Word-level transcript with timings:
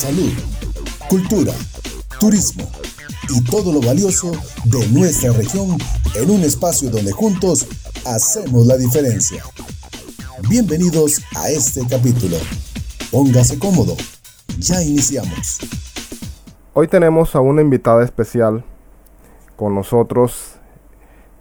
salud, 0.00 0.32
cultura, 1.10 1.52
turismo 2.18 2.64
y 3.28 3.44
todo 3.44 3.70
lo 3.70 3.82
valioso 3.82 4.32
de 4.64 4.88
nuestra 4.88 5.30
región 5.34 5.76
en 6.14 6.30
un 6.30 6.40
espacio 6.40 6.88
donde 6.88 7.12
juntos 7.12 7.66
hacemos 8.06 8.66
la 8.66 8.78
diferencia. 8.78 9.44
Bienvenidos 10.48 11.20
a 11.36 11.50
este 11.50 11.82
capítulo. 11.86 12.38
Póngase 13.12 13.58
cómodo. 13.58 13.94
Ya 14.58 14.82
iniciamos. 14.82 15.58
Hoy 16.72 16.88
tenemos 16.88 17.36
a 17.36 17.40
una 17.40 17.60
invitada 17.60 18.02
especial 18.02 18.64
con 19.54 19.74
nosotros. 19.74 20.54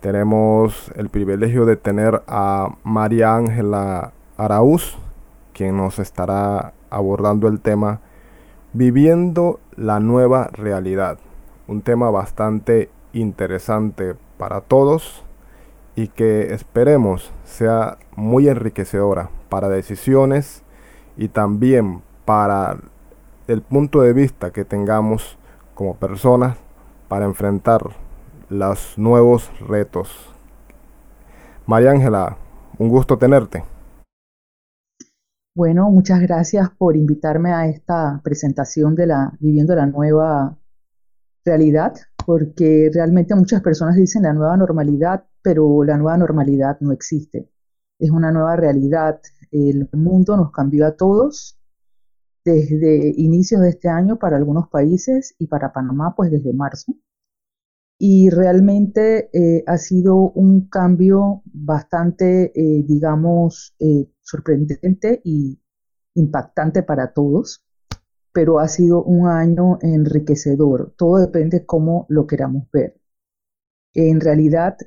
Tenemos 0.01 0.91
el 0.97 1.07
privilegio 1.07 1.65
de 1.65 1.77
tener 1.77 2.23
a 2.27 2.75
María 2.83 3.35
Ángela 3.35 4.11
Araúz, 4.35 4.97
quien 5.53 5.77
nos 5.77 5.97
estará 5.97 6.73
abordando 6.89 7.47
el 7.47 7.61
tema 7.61 8.01
Viviendo 8.73 9.59
la 9.75 9.99
nueva 9.99 10.49
realidad. 10.53 11.17
Un 11.67 11.81
tema 11.81 12.11
bastante 12.11 12.91
interesante 13.13 14.15
para 14.37 14.61
todos 14.61 15.23
y 15.95 16.09
que 16.09 16.53
esperemos 16.53 17.31
sea 17.45 17.97
muy 18.15 18.47
enriquecedora 18.47 19.31
para 19.49 19.69
decisiones 19.69 20.61
y 21.17 21.29
también 21.29 22.03
para 22.25 22.77
el 23.47 23.63
punto 23.63 24.01
de 24.01 24.13
vista 24.13 24.51
que 24.51 24.65
tengamos 24.65 25.39
como 25.73 25.95
personas 25.95 26.55
para 27.07 27.25
enfrentar 27.25 27.81
los 28.49 28.99
nuevos 28.99 29.49
retos. 29.67 30.31
María 31.65 31.89
Ángela, 31.89 32.37
un 32.77 32.89
gusto 32.89 33.17
tenerte. 33.17 33.63
Bueno, 35.59 35.91
muchas 35.91 36.21
gracias 36.21 36.69
por 36.69 36.95
invitarme 36.95 37.51
a 37.51 37.67
esta 37.67 38.21
presentación 38.23 38.95
de 38.95 39.07
la 39.07 39.33
Viviendo 39.41 39.75
la 39.75 39.87
Nueva 39.87 40.57
Realidad, 41.43 41.95
porque 42.25 42.89
realmente 42.93 43.35
muchas 43.35 43.61
personas 43.61 43.97
dicen 43.97 44.23
la 44.23 44.31
nueva 44.31 44.55
normalidad, 44.55 45.25
pero 45.41 45.83
la 45.83 45.97
nueva 45.97 46.17
normalidad 46.17 46.77
no 46.79 46.93
existe. 46.93 47.49
Es 47.99 48.09
una 48.09 48.31
nueva 48.31 48.55
realidad. 48.55 49.19
El 49.51 49.89
mundo 49.91 50.37
nos 50.37 50.53
cambió 50.53 50.85
a 50.87 50.95
todos 50.95 51.59
desde 52.45 53.13
inicios 53.17 53.59
de 53.59 53.71
este 53.71 53.89
año 53.89 54.17
para 54.17 54.37
algunos 54.37 54.69
países 54.69 55.35
y 55.39 55.47
para 55.47 55.73
Panamá 55.73 56.15
pues 56.15 56.31
desde 56.31 56.53
marzo. 56.53 56.93
Y 58.01 58.29
realmente 58.29 59.29
eh, 59.33 59.61
ha 59.67 59.77
sido 59.77 60.15
un 60.31 60.69
cambio 60.69 61.41
bastante, 61.43 62.53
eh, 62.55 62.83
digamos, 62.87 63.75
eh, 63.77 64.09
sorprendente 64.21 65.21
y 65.25 65.59
impactante 66.15 66.81
para 66.81 67.11
todos, 67.11 67.61
pero 68.31 68.59
ha 68.59 68.69
sido 68.69 69.03
un 69.03 69.27
año 69.27 69.79
enriquecedor. 69.81 70.93
Todo 70.97 71.17
depende 71.17 71.65
cómo 71.65 72.05
lo 72.07 72.25
queramos 72.25 72.71
ver. 72.71 72.97
En 73.93 74.21
realidad, 74.21 74.77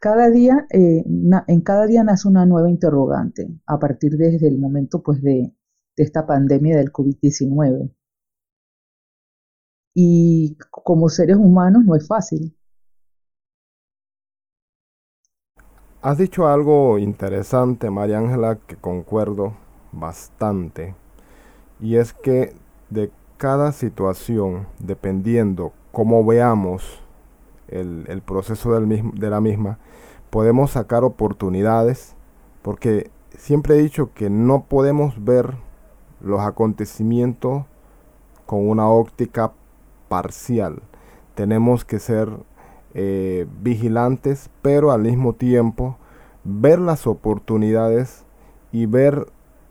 cada 0.00 0.28
día, 0.28 0.66
en 0.70 1.60
cada 1.62 1.86
día 1.86 2.02
nace 2.04 2.28
una 2.28 2.46
nueva 2.46 2.68
interrogante 2.68 3.48
a 3.66 3.78
partir 3.78 4.16
desde 4.18 4.48
el 4.48 4.58
momento 4.58 5.02
pues, 5.02 5.22
de 5.22 5.54
esta 5.96 6.26
pandemia 6.26 6.76
del 6.78 6.92
COVID-19. 6.92 7.93
Y 9.94 10.56
como 10.70 11.08
seres 11.08 11.36
humanos 11.36 11.84
no 11.84 11.94
es 11.94 12.06
fácil. 12.06 12.56
Has 16.02 16.18
dicho 16.18 16.46
algo 16.48 16.98
interesante, 16.98 17.88
María 17.88 18.18
Ángela, 18.18 18.58
que 18.66 18.76
concuerdo 18.76 19.54
bastante. 19.92 20.94
Y 21.80 21.96
es 21.96 22.12
que 22.12 22.54
de 22.90 23.10
cada 23.38 23.72
situación, 23.72 24.66
dependiendo 24.78 25.72
cómo 25.92 26.24
veamos 26.24 27.00
el, 27.68 28.22
proceso 28.22 28.78
de 28.78 29.30
la 29.30 29.40
misma, 29.40 29.78
podemos 30.30 30.72
sacar 30.72 31.04
oportunidades, 31.04 32.16
porque 32.62 33.10
siempre 33.36 33.76
he 33.76 33.82
dicho 33.82 34.12
que 34.14 34.28
no 34.28 34.64
podemos 34.64 35.24
ver 35.24 35.54
los 36.20 36.40
acontecimientos 36.40 37.64
con 38.46 38.68
una 38.68 38.88
óptica 38.88 39.52
parcial. 40.08 40.82
Tenemos 41.34 41.84
que 41.84 41.98
ser 41.98 42.28
eh, 42.94 43.46
vigilantes, 43.62 44.50
pero 44.62 44.92
al 44.92 45.02
mismo 45.02 45.32
tiempo 45.32 45.98
ver 46.44 46.78
las 46.78 47.06
oportunidades 47.06 48.24
y 48.70 48.86
ver 48.86 49.26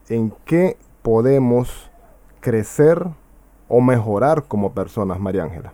en 0.10 0.34
qué 0.46 0.78
podemos 1.02 1.90
crecer 2.42 3.08
o 3.68 3.82
mejorar 3.82 4.44
como 4.44 4.74
personas, 4.74 5.20
María 5.20 5.44
Ángela. 5.44 5.74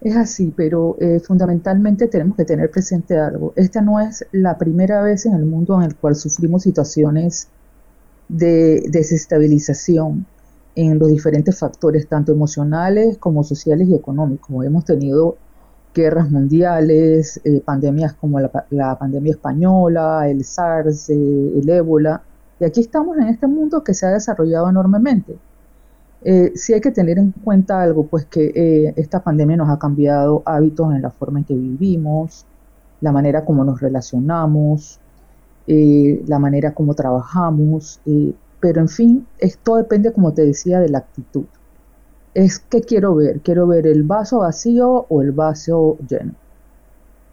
Es 0.00 0.16
así, 0.16 0.52
pero 0.56 0.96
eh, 1.00 1.20
fundamentalmente 1.20 2.08
tenemos 2.08 2.36
que 2.36 2.44
tener 2.44 2.70
presente 2.70 3.16
algo. 3.16 3.52
Esta 3.54 3.80
no 3.80 4.00
es 4.00 4.26
la 4.32 4.58
primera 4.58 5.00
vez 5.00 5.26
en 5.26 5.34
el 5.34 5.44
mundo 5.44 5.76
en 5.80 5.84
el 5.84 5.94
cual 5.94 6.16
sufrimos 6.16 6.64
situaciones 6.64 7.48
de 8.28 8.84
desestabilización 8.88 10.26
en 10.74 10.98
los 10.98 11.08
diferentes 11.08 11.58
factores, 11.58 12.08
tanto 12.08 12.32
emocionales 12.32 13.18
como 13.18 13.44
sociales 13.44 13.88
y 13.88 13.94
económicos. 13.94 14.64
Hemos 14.64 14.84
tenido 14.84 15.36
guerras 15.94 16.30
mundiales, 16.30 17.40
eh, 17.44 17.60
pandemias 17.60 18.14
como 18.14 18.40
la, 18.40 18.96
pandemia 18.98 19.32
española, 19.32 20.28
el 20.28 20.44
SARS, 20.44 21.10
eh, 21.10 21.14
el 21.14 21.68
ébola. 21.68 22.22
Y 22.60 22.64
aquí 22.64 22.80
estamos 22.80 23.18
en 23.18 23.24
este 23.24 23.46
mundo 23.46 23.84
que 23.84 23.92
se 23.94 24.06
ha 24.06 24.10
desarrollado 24.10 24.70
enormemente. 24.70 25.36
Eh, 26.24 26.52
sí 26.54 26.72
hay 26.72 26.80
que 26.80 26.92
tener 26.92 27.18
en 27.18 27.32
cuenta 27.32 27.82
algo, 27.82 28.06
pues 28.06 28.24
que 28.26 28.94
esta 28.96 29.20
pandemia 29.22 29.56
nos 29.56 29.68
ha 29.68 29.78
cambiado 29.78 30.42
hábitos 30.46 30.94
en 30.94 31.02
la 31.02 31.10
forma 31.10 31.40
en 31.40 31.44
que 31.44 31.54
vivimos, 31.54 32.46
la 33.00 33.10
manera 33.10 33.44
como 33.44 33.64
nos 33.64 33.80
relacionamos, 33.80 35.00
la 35.66 36.38
manera 36.38 36.74
como 36.74 36.94
trabajamos, 36.94 38.00
pero 38.62 38.80
en 38.80 38.88
fin, 38.88 39.26
esto 39.38 39.76
depende, 39.76 40.12
como 40.14 40.32
te 40.32 40.46
decía, 40.46 40.80
de 40.80 40.88
la 40.88 40.98
actitud 40.98 41.44
es 42.34 42.58
que 42.58 42.80
quiero 42.80 43.14
ver, 43.14 43.40
quiero 43.40 43.66
ver 43.66 43.86
el 43.86 44.02
vaso 44.04 44.38
vacío 44.38 45.06
o 45.08 45.22
el 45.22 45.32
vaso 45.32 45.98
lleno. 46.08 46.34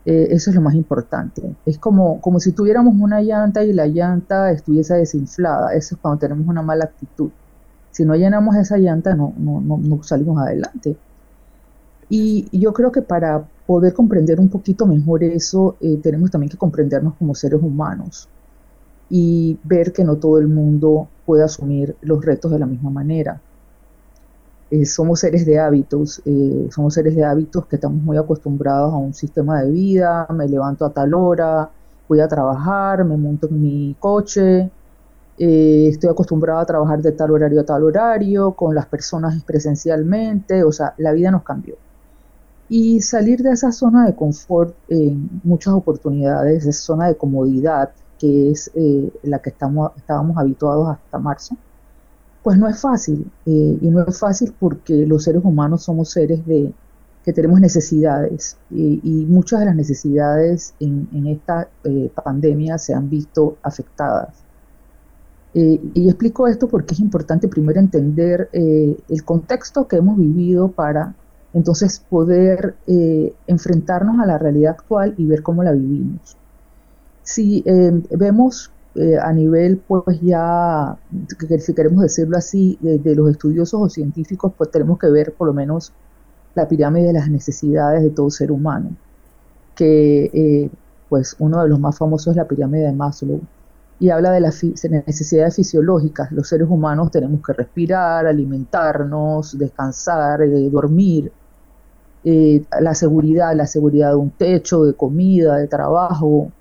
Eh, 0.05 0.27
eso 0.31 0.49
es 0.49 0.55
lo 0.55 0.61
más 0.61 0.75
importante. 0.75 1.55
Es 1.65 1.77
como, 1.77 2.19
como 2.21 2.39
si 2.39 2.51
tuviéramos 2.51 2.95
una 2.99 3.21
llanta 3.21 3.63
y 3.63 3.73
la 3.73 3.87
llanta 3.87 4.51
estuviese 4.51 4.95
desinflada. 4.95 5.73
Eso 5.73 5.95
es 5.95 6.01
cuando 6.01 6.19
tenemos 6.19 6.47
una 6.47 6.61
mala 6.61 6.85
actitud. 6.85 7.29
Si 7.91 8.05
no 8.05 8.15
llenamos 8.15 8.55
esa 8.55 8.77
llanta, 8.77 9.15
no, 9.15 9.33
no, 9.37 9.61
no, 9.61 10.03
salimos 10.03 10.41
adelante. 10.41 10.97
Y 12.09 12.47
yo 12.57 12.73
creo 12.73 12.91
que 12.91 13.01
para 13.01 13.43
poder 13.67 13.93
comprender 13.93 14.39
un 14.39 14.49
poquito 14.49 14.85
mejor 14.87 15.23
eso, 15.23 15.77
eh, 15.79 15.99
tenemos 16.01 16.31
también 16.31 16.49
que 16.49 16.57
comprendernos 16.57 17.13
como 17.15 17.35
seres 17.35 17.61
humanos 17.61 18.27
y 19.09 19.57
ver 19.63 19.91
que 19.91 20.03
no 20.03 20.17
todo 20.17 20.37
el 20.37 20.47
mundo 20.47 21.07
puede 21.25 21.43
asumir 21.43 21.95
los 22.01 22.23
retos 22.23 22.51
de 22.51 22.59
la 22.59 22.65
misma 22.65 22.89
manera. 22.89 23.41
Eh, 24.71 24.85
somos 24.85 25.21
seres 25.21 25.45
de 25.47 25.57
hábitos, 25.59 26.21
eh, 26.25 26.67
somos 26.71 26.93
seres 26.93 27.15
de 27.15 27.23
hábitos 27.23 27.65
que 27.65 27.77
estamos 27.77 28.03
muy 28.03 28.17
acostumbrados 28.17 28.93
a 28.93 28.97
un 28.97 29.15
sistema 29.15 29.63
de 29.63 29.71
vida, 29.71 30.27
me 30.29 30.47
levanto 30.47 30.85
a 30.85 30.91
tal 30.91 31.15
hora, 31.15 31.69
voy 32.07 32.19
a 32.19 32.27
trabajar, 32.27 33.03
me 33.03 33.17
monto 33.17 33.47
en 33.47 33.61
mi 33.61 33.95
coche, 33.99 34.69
eh, 35.39 35.87
estoy 35.87 36.09
acostumbrado 36.09 36.59
a 36.59 36.65
trabajar 36.65 37.01
de 37.01 37.13
tal 37.13 37.31
horario 37.31 37.61
a 37.61 37.65
tal 37.65 37.83
horario, 37.83 38.51
con 38.51 38.75
las 38.75 38.85
personas 38.85 39.41
presencialmente, 39.43 40.63
o 40.63 40.71
sea, 40.71 40.93
la 40.97 41.13
vida 41.13 41.31
nos 41.31 41.43
cambió. 41.43 41.75
Y 42.67 43.01
salir 43.01 43.41
de 43.41 43.51
esa 43.51 43.71
zona 43.71 44.05
de 44.05 44.15
confort 44.15 44.75
en 44.89 45.41
muchas 45.43 45.73
oportunidades, 45.73 46.65
esa 46.65 46.81
zona 46.81 47.07
de 47.07 47.15
comodidad, 47.15 47.89
que 48.19 48.51
es 48.51 48.71
la 49.23 49.39
que 49.39 49.49
estamos, 49.49 49.91
estábamos 49.97 50.37
habituados 50.37 50.89
hasta 50.89 51.17
marzo, 51.17 51.55
pues 52.43 52.57
no 52.57 52.67
es 52.67 52.79
fácil, 52.79 53.29
eh, 53.45 53.77
y 53.81 53.89
no 53.89 54.03
es 54.05 54.17
fácil 54.17 54.53
porque 54.59 55.05
los 55.05 55.23
seres 55.23 55.43
humanos 55.43 55.83
somos 55.83 56.09
seres 56.09 56.45
de, 56.45 56.73
que 57.23 57.33
tenemos 57.33 57.59
necesidades, 57.59 58.57
y 58.71 59.25
muchas 59.27 59.59
de 59.59 59.65
las 59.65 59.75
necesidades 59.75 60.73
en, 60.79 61.27
esta 61.27 61.67
eh, 61.83 62.09
pandemia 62.23 62.77
se 62.77 62.93
han 62.93 63.09
visto 63.09 63.57
afectadas. 63.61 64.29
Eh, 65.53 65.79
y 65.93 66.07
explico 66.07 66.47
esto 66.47 66.67
porque 66.67 66.93
es 66.93 66.99
importante 66.99 67.47
primero 67.47 67.79
entender 67.79 68.49
el 68.53 69.23
contexto 69.25 69.87
que 69.87 69.97
hemos 69.97 70.17
vivido 70.17 70.69
para 70.69 71.15
entonces 71.53 71.99
poder 71.99 72.75
enfrentarnos 73.47 74.19
a 74.19 74.25
la 74.25 74.37
realidad 74.37 74.75
actual 74.79 75.15
y 75.17 75.25
ver 75.25 75.43
cómo 75.43 75.63
la 75.63 75.71
vivimos. 75.71 76.38
Si 77.29 77.63
vemos 78.09 78.71
eh, 78.95 79.17
a 79.21 79.31
nivel, 79.31 79.77
pues 79.77 80.19
ya, 80.21 80.97
si 81.59 81.73
queremos 81.75 82.01
decirlo 82.01 82.37
así, 82.37 82.77
de, 82.81 83.15
los 83.15 83.29
estudiosos 83.29 83.81
o 83.81 83.87
científicos, 83.89 84.51
pues 84.57 84.71
tenemos 84.71 84.97
que 84.97 85.09
ver 85.09 85.33
por 85.33 85.47
lo 85.47 85.53
menos 85.53 85.93
la 86.55 86.67
pirámide 86.67 87.07
de 87.07 87.13
las 87.13 87.29
necesidades 87.29 88.01
de 88.01 88.09
todo 88.09 88.31
ser 88.31 88.51
humano, 88.51 88.89
que 89.75 90.25
eh, 90.33 90.69
pues 91.07 91.35
uno 91.39 91.61
de 91.61 91.69
los 91.69 91.79
más 91.79 91.97
famosos 91.99 92.31
es 92.31 92.37
la 92.37 92.47
pirámide 92.47 92.85
de 92.85 92.93
Maslow. 92.93 93.41
y 93.99 94.09
habla 94.09 94.31
de 94.31 94.39
las 94.39 94.63
necesidades 94.63 95.55
fisiológicas. 95.55 96.31
Los 96.31 96.49
seres 96.49 96.67
humanos 96.69 97.11
tenemos 97.11 97.41
que 97.45 97.53
respirar, 97.53 98.25
alimentarnos, 98.27 99.57
descansar, 99.57 100.41
eh, 100.41 100.69
dormir. 100.69 101.31
Eh, 102.23 102.63
la 102.81 102.95
seguridad, 102.95 103.55
la 103.55 103.67
seguridad 103.67 104.09
de 104.09 104.15
un 104.15 104.31
techo, 104.31 104.83
de 104.85 104.93
comida, 104.93 105.57
de 105.57 105.67
trabajo, 105.67 106.51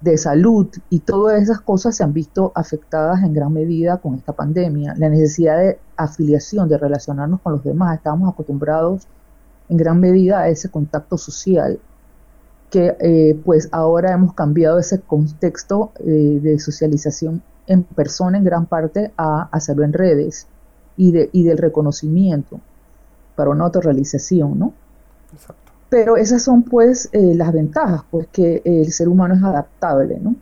de 0.00 0.16
salud 0.16 0.68
y 0.90 1.00
todas 1.00 1.42
esas 1.42 1.60
cosas 1.60 1.96
se 1.96 2.04
han 2.04 2.12
visto 2.12 2.52
afectadas 2.54 3.22
en 3.22 3.34
gran 3.34 3.52
medida 3.52 3.96
con 3.96 4.14
esta 4.14 4.32
pandemia. 4.32 4.94
La 4.96 5.08
necesidad 5.08 5.58
de 5.58 5.78
afiliación, 5.96 6.68
de 6.68 6.78
relacionarnos 6.78 7.40
con 7.40 7.54
los 7.54 7.64
demás, 7.64 7.96
estábamos 7.96 8.32
acostumbrados 8.32 9.06
en 9.68 9.76
gran 9.76 9.98
medida 10.00 10.40
a 10.40 10.48
ese 10.48 10.70
contacto 10.70 11.18
social 11.18 11.78
que 12.70 12.96
eh, 13.00 13.40
pues 13.44 13.68
ahora 13.72 14.12
hemos 14.12 14.34
cambiado 14.34 14.78
ese 14.78 15.00
contexto 15.00 15.92
eh, 16.00 16.38
de 16.42 16.58
socialización 16.58 17.42
en 17.66 17.82
persona 17.82 18.38
en 18.38 18.44
gran 18.44 18.66
parte 18.66 19.12
a 19.16 19.48
hacerlo 19.50 19.84
en 19.84 19.92
redes 19.92 20.46
y, 20.96 21.12
de, 21.12 21.30
y 21.32 21.44
del 21.44 21.58
reconocimiento 21.58 22.60
para 23.36 23.50
una 23.50 23.64
autorrealización, 23.64 24.58
¿no? 24.58 24.72
Exacto. 25.32 25.67
Pero 25.88 26.16
esas 26.16 26.42
son 26.42 26.62
pues 26.62 27.08
eh, 27.12 27.34
las 27.34 27.52
ventajas, 27.52 28.02
pues 28.10 28.26
que 28.32 28.62
el 28.64 28.92
ser 28.92 29.08
humano 29.08 29.34
es 29.34 29.42
adaptable, 29.42 30.18
¿no? 30.20 30.36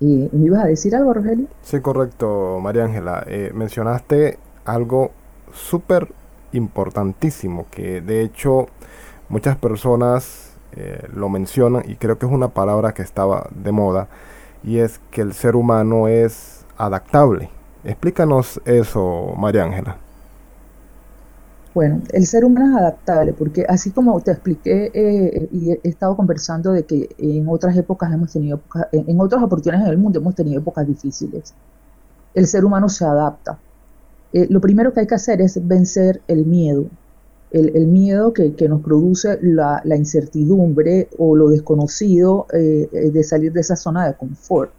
¿Me 0.00 0.28
ibas 0.32 0.64
a 0.64 0.66
decir 0.66 0.94
algo, 0.94 1.14
Rogelio? 1.14 1.46
Sí, 1.62 1.80
correcto, 1.80 2.58
María 2.60 2.84
Ángela. 2.84 3.24
Eh, 3.26 3.52
mencionaste 3.54 4.38
algo 4.64 5.12
súper 5.52 6.12
importantísimo, 6.52 7.66
que 7.70 8.00
de 8.00 8.22
hecho 8.22 8.66
muchas 9.28 9.56
personas 9.56 10.56
eh, 10.72 11.06
lo 11.14 11.28
mencionan 11.28 11.84
y 11.86 11.96
creo 11.96 12.18
que 12.18 12.26
es 12.26 12.32
una 12.32 12.48
palabra 12.48 12.92
que 12.92 13.02
estaba 13.02 13.48
de 13.54 13.72
moda, 13.72 14.08
y 14.62 14.78
es 14.78 15.00
que 15.10 15.22
el 15.22 15.32
ser 15.32 15.56
humano 15.56 16.08
es 16.08 16.66
adaptable. 16.76 17.50
Explícanos 17.84 18.60
eso, 18.64 19.34
María 19.38 19.64
Ángela. 19.64 19.98
Bueno, 21.74 22.02
el 22.12 22.24
ser 22.26 22.44
humano 22.44 22.76
es 22.76 22.82
adaptable 22.82 23.32
porque 23.32 23.66
así 23.68 23.90
como 23.90 24.20
te 24.20 24.30
expliqué 24.30 24.92
eh, 24.94 25.48
y 25.50 25.72
he 25.72 25.80
estado 25.82 26.16
conversando 26.16 26.72
de 26.72 26.84
que 26.84 27.08
en 27.18 27.48
otras 27.48 27.76
épocas 27.76 28.12
hemos 28.12 28.32
tenido, 28.32 28.60
en 28.92 29.20
otras 29.20 29.42
oportunidades 29.42 29.88
en 29.88 29.92
el 29.92 29.98
mundo 29.98 30.20
hemos 30.20 30.36
tenido 30.36 30.60
épocas 30.60 30.86
difíciles, 30.86 31.52
el 32.32 32.46
ser 32.46 32.64
humano 32.64 32.88
se 32.88 33.04
adapta. 33.04 33.58
Eh, 34.32 34.46
lo 34.50 34.60
primero 34.60 34.92
que 34.92 35.00
hay 35.00 35.06
que 35.08 35.16
hacer 35.16 35.40
es 35.40 35.66
vencer 35.66 36.22
el 36.28 36.46
miedo, 36.46 36.86
el, 37.50 37.86
miedo 37.88 38.32
que, 38.32 38.54
nos 38.68 38.80
produce 38.80 39.38
la, 39.42 39.82
incertidumbre 39.96 41.08
o 41.18 41.34
lo 41.34 41.48
desconocido 41.48 42.46
eh, 42.52 43.10
de 43.12 43.24
salir 43.24 43.52
de 43.52 43.60
esa 43.60 43.74
zona 43.74 44.06
de 44.06 44.14
confort. 44.14 44.70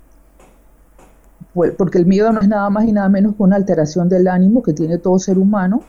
Pues, 1.54 1.72
porque 1.72 1.98
el 1.98 2.06
miedo 2.06 2.32
no 2.34 2.42
es 2.42 2.48
nada 2.50 2.70
más 2.70 2.86
y 2.86 2.92
nada 2.92 3.08
menos 3.08 3.36
que 3.36 3.44
una 3.44 3.56
alteración 3.56 4.10
del 4.10 4.28
ánimo 4.28 4.62
que 4.62 4.74
tiene 4.74 4.98
todo 4.98 5.20
ser 5.20 5.38
humano 5.38 5.84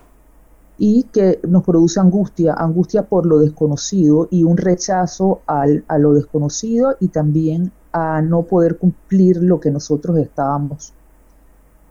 y 0.78 1.04
que 1.04 1.40
nos 1.48 1.64
produce 1.64 2.00
angustia, 2.00 2.54
angustia 2.54 3.02
por 3.02 3.24
lo 3.26 3.38
desconocido 3.38 4.28
y 4.30 4.44
un 4.44 4.56
rechazo 4.56 5.40
al, 5.46 5.84
a 5.88 5.98
lo 5.98 6.12
desconocido 6.12 6.96
y 7.00 7.08
también 7.08 7.72
a 7.92 8.20
no 8.20 8.42
poder 8.42 8.76
cumplir 8.76 9.42
lo 9.42 9.58
que 9.58 9.70
nosotros 9.70 10.18
estábamos, 10.18 10.92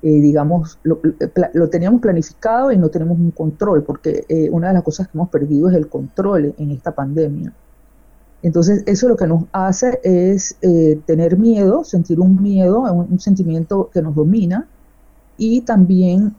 eh, 0.04 0.22
digamos, 0.22 0.78
lo, 0.84 1.00
lo, 1.54 1.70
teníamos 1.70 2.00
planificado 2.00 2.72
y 2.72 2.78
no 2.78 2.90
tenemos 2.90 3.18
un 3.18 3.32
control, 3.32 3.84
porque 3.84 4.24
eh, 4.30 4.50
una 4.52 4.68
de 4.68 4.76
las 4.76 4.84
cosas 4.84 5.08
que 5.08 5.18
hemos 5.18 5.30
perdido 5.30 5.68
es 5.70 5.76
el 5.76 5.88
control 5.88 6.54
en 6.60 6.70
esta 6.70 6.92
pandemia. 6.92 7.52
Entonces, 8.44 8.84
eso 8.86 9.08
lo 9.08 9.16
que 9.16 9.26
nos 9.26 9.46
hace 9.52 10.00
es 10.04 10.58
eh, 10.62 11.00
tener 11.08 11.40
miedo, 11.40 11.84
sentir 11.84 12.20
un 12.20 12.40
miedo, 12.40 12.82
un, 12.82 13.20
sentimiento 13.20 13.90
que 13.92 14.04
nos 14.04 14.14
domina 14.14 14.68
y 15.40 15.62
también 15.62 16.36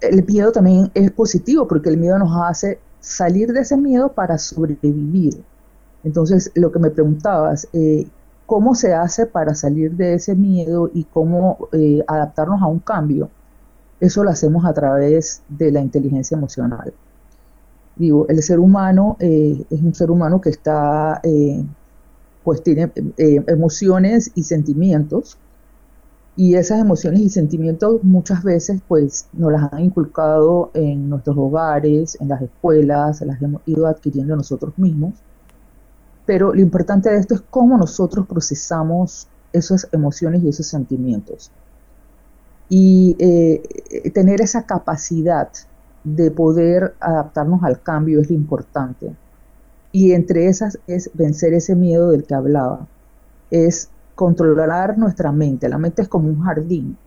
el 0.00 0.24
miedo 0.26 0.52
también 0.52 0.90
es 0.94 1.10
positivo 1.10 1.68
porque 1.68 1.90
el 1.90 1.98
miedo 1.98 2.18
nos 2.18 2.32
hace 2.42 2.78
salir 3.00 3.52
de 3.52 3.60
ese 3.60 3.76
miedo 3.76 4.12
para 4.12 4.38
sobrevivir. 4.38 5.42
Entonces, 6.04 6.50
lo 6.54 6.72
que 6.72 6.78
me 6.78 6.90
preguntabas, 6.90 7.68
eh, 7.72 8.06
¿cómo 8.46 8.74
se 8.74 8.94
hace 8.94 9.26
para 9.26 9.54
salir 9.54 9.92
de 9.92 10.14
ese 10.14 10.34
miedo 10.34 10.90
y 10.92 11.04
cómo 11.04 11.68
eh, 11.72 12.02
adaptarnos 12.06 12.62
a 12.62 12.66
un 12.66 12.78
cambio? 12.78 13.30
Eso 14.00 14.24
lo 14.24 14.30
hacemos 14.30 14.64
a 14.64 14.72
través 14.72 15.42
de 15.48 15.70
la 15.70 15.80
inteligencia 15.80 16.36
emocional. 16.36 16.92
Digo, 17.96 18.26
el 18.28 18.42
ser 18.42 18.58
humano 18.58 19.16
eh, 19.20 19.62
es 19.68 19.80
un 19.80 19.94
ser 19.94 20.10
humano 20.10 20.40
que 20.40 20.48
está, 20.48 21.20
pues 22.42 22.62
tiene 22.62 22.90
emociones 23.18 24.30
y 24.34 24.44
sentimientos 24.44 25.36
y 26.36 26.54
esas 26.54 26.80
emociones 26.80 27.20
y 27.20 27.28
sentimientos 27.28 28.02
muchas 28.02 28.42
veces 28.42 28.80
pues 28.86 29.26
nos 29.32 29.52
las 29.52 29.72
han 29.72 29.84
inculcado 29.84 30.70
en 30.74 31.10
nuestros 31.10 31.36
hogares, 31.36 32.16
en 32.20 32.28
las 32.28 32.40
escuelas, 32.40 33.20
las 33.22 33.42
hemos 33.42 33.62
ido 33.66 33.86
adquiriendo 33.86 34.36
nosotros 34.36 34.72
mismos. 34.78 35.14
Pero 36.26 36.54
lo 36.54 36.60
importante 36.60 37.10
de 37.10 37.18
esto 37.18 37.34
es 37.34 37.42
cómo 37.50 37.76
nosotros 37.76 38.26
procesamos 38.26 39.26
esas 39.52 39.88
emociones 39.92 40.42
y 40.42 40.48
esos 40.48 40.66
sentimientos. 40.66 41.50
Y 42.68 43.16
eh, 43.18 44.10
tener 44.14 44.40
esa 44.40 44.64
capacidad 44.64 45.48
de 46.04 46.30
poder 46.30 46.94
adaptarnos 47.00 47.62
al 47.64 47.82
cambio 47.82 48.20
es 48.20 48.30
lo 48.30 48.36
importante. 48.36 49.12
Y 49.92 50.12
entre 50.12 50.46
esas 50.46 50.78
es 50.86 51.10
vencer 51.14 51.52
ese 51.52 51.74
miedo 51.74 52.12
del 52.12 52.24
que 52.24 52.34
hablaba. 52.34 52.86
Es 53.50 53.90
controlar 54.20 54.98
nuestra 54.98 55.32
mente. 55.32 55.66
La 55.66 55.78
mente 55.78 56.02
es 56.02 56.08
como 56.08 56.28
un 56.28 56.42
jardín. 56.42 56.98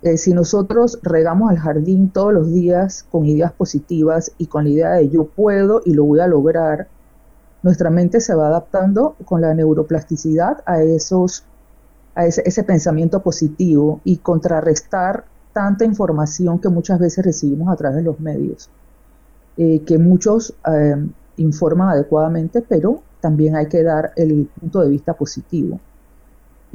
Eh, 0.00 0.16
si 0.16 0.32
nosotros 0.32 0.98
regamos 1.02 1.52
el 1.52 1.58
jardín 1.58 2.08
todos 2.08 2.32
los 2.32 2.50
días 2.50 3.04
con 3.10 3.26
ideas 3.26 3.52
positivas 3.52 4.32
y 4.38 4.46
con 4.46 4.64
la 4.64 4.70
idea 4.70 4.90
de 4.92 5.10
yo 5.10 5.26
puedo 5.26 5.82
y 5.84 5.92
lo 5.92 6.06
voy 6.06 6.20
a 6.20 6.26
lograr, 6.26 6.88
nuestra 7.62 7.90
mente 7.90 8.20
se 8.20 8.34
va 8.34 8.46
adaptando 8.46 9.16
con 9.26 9.42
la 9.42 9.52
neuroplasticidad 9.52 10.62
a 10.64 10.80
esos 10.80 11.44
a 12.14 12.24
ese, 12.24 12.64
pensamiento 12.64 13.20
positivo 13.20 14.00
y 14.02 14.16
contrarrestar 14.16 15.26
tanta 15.52 15.84
información 15.84 16.58
que 16.58 16.70
muchas 16.70 16.98
veces 16.98 17.22
recibimos 17.22 17.68
a 17.68 17.76
través 17.76 17.98
de 17.98 18.04
los 18.04 18.18
medios, 18.18 18.70
eh, 19.58 19.80
que 19.80 19.98
muchos 19.98 20.54
eh, 20.72 21.06
informan 21.36 21.90
adecuadamente, 21.90 22.62
pero 22.62 23.02
también 23.20 23.56
hay 23.56 23.66
que 23.66 23.82
dar 23.82 24.12
el 24.16 24.48
punto 24.58 24.80
de 24.80 24.88
vista 24.88 25.12
positivo. 25.12 25.78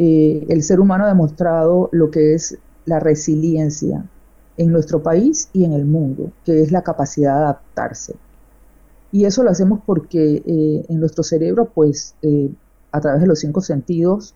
Eh, 0.04 0.48
el 0.50 0.64
ser 0.64 0.80
humano 0.80 1.06
ha 1.06 1.10
demostrado 1.10 1.88
lo 1.92 2.10
que 2.10 2.34
es 2.34 2.58
la 2.86 3.00
resiliencia 3.00 4.04
en 4.58 4.72
nuestro 4.72 5.04
país 5.04 5.50
y 5.54 5.64
en 5.64 5.74
el 5.74 5.86
mundo, 5.86 6.32
que 6.44 6.60
es 6.64 6.72
la 6.72 6.82
capacidad 6.82 7.36
de 7.36 7.44
adaptarse. 7.44 8.16
Y 9.12 9.26
eso 9.26 9.44
lo 9.44 9.52
hacemos 9.52 9.80
porque 9.86 10.42
eh, 10.44 10.86
en 10.90 11.00
nuestro 11.00 11.22
cerebro, 11.22 11.66
pues, 11.66 12.16
eh, 12.24 12.50
a 12.92 13.00
través 13.00 13.22
de 13.22 13.28
los 13.28 13.42
cinco 13.42 13.62
sentidos, 13.62 14.34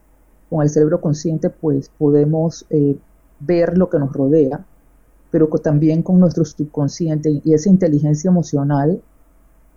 con 0.52 0.62
el 0.62 0.70
cerebro 0.70 1.02
consciente, 1.02 1.50
pues, 1.50 1.90
podemos 1.98 2.68
ver 3.40 3.76
lo 3.76 3.90
que 3.90 3.98
nos 3.98 4.14
rodea, 4.14 4.64
pero 5.32 5.48
también 5.48 6.04
con 6.04 6.20
nuestro 6.20 6.46
subconsciente 6.46 7.42
y 7.44 7.54
esa 7.56 7.70
inteligencia 7.70 8.30
emocional 8.30 9.02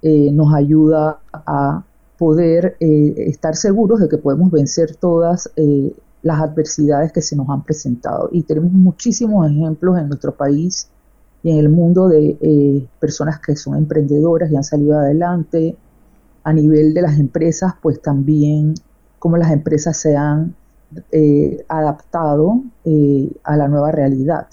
nos 0.03 0.55
ayuda 0.55 1.19
a 1.33 1.83
poder 2.19 2.77
eh, 2.81 3.15
estar 3.29 3.57
seguros 3.57 4.01
de 4.01 4.09
que 4.09 4.19
podemos 4.19 4.51
vencer 4.51 4.97
todas 4.97 5.51
eh, 5.57 5.95
las 6.23 6.41
adversidades 6.41 7.13
que 7.13 7.23
se 7.23 7.37
nos 7.37 7.49
han 7.49 7.63
presentado. 7.63 8.29
Y 8.33 8.43
tenemos 8.43 8.73
muchísimos 8.73 9.49
ejemplos 9.49 9.99
en 9.99 10.09
nuestro 10.09 10.35
país 10.35 10.89
y 11.45 11.53
en 11.53 11.59
el 11.59 11.69
mundo 11.69 12.09
de 12.09 12.37
eh, 12.41 12.87
personas 12.99 13.39
que 13.39 13.55
son 13.55 13.77
emprendedoras 13.77 14.51
y 14.51 14.57
han 14.57 14.65
salido 14.65 14.99
adelante. 14.99 15.77
A 16.45 16.53
nivel 16.53 16.95
de 16.95 17.03
las 17.03 17.19
empresas, 17.19 17.75
pues 17.83 18.01
también 18.01 18.75
cómo 19.19 19.37
las 19.37 19.53
empresas 19.53 19.97
se 19.99 20.17
han 20.17 20.55
adaptado 21.69 22.63
a 23.43 23.57
la 23.57 23.69
nueva 23.69 23.93
realidad. 23.93 24.47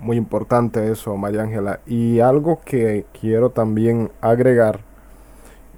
Muy 0.00 0.16
importante 0.16 0.92
eso, 0.92 1.16
María 1.16 1.42
Ángela. 1.42 1.80
Y 1.86 2.20
algo 2.20 2.60
que 2.64 3.06
quiero 3.18 3.50
también 3.50 4.12
agregar 4.20 4.85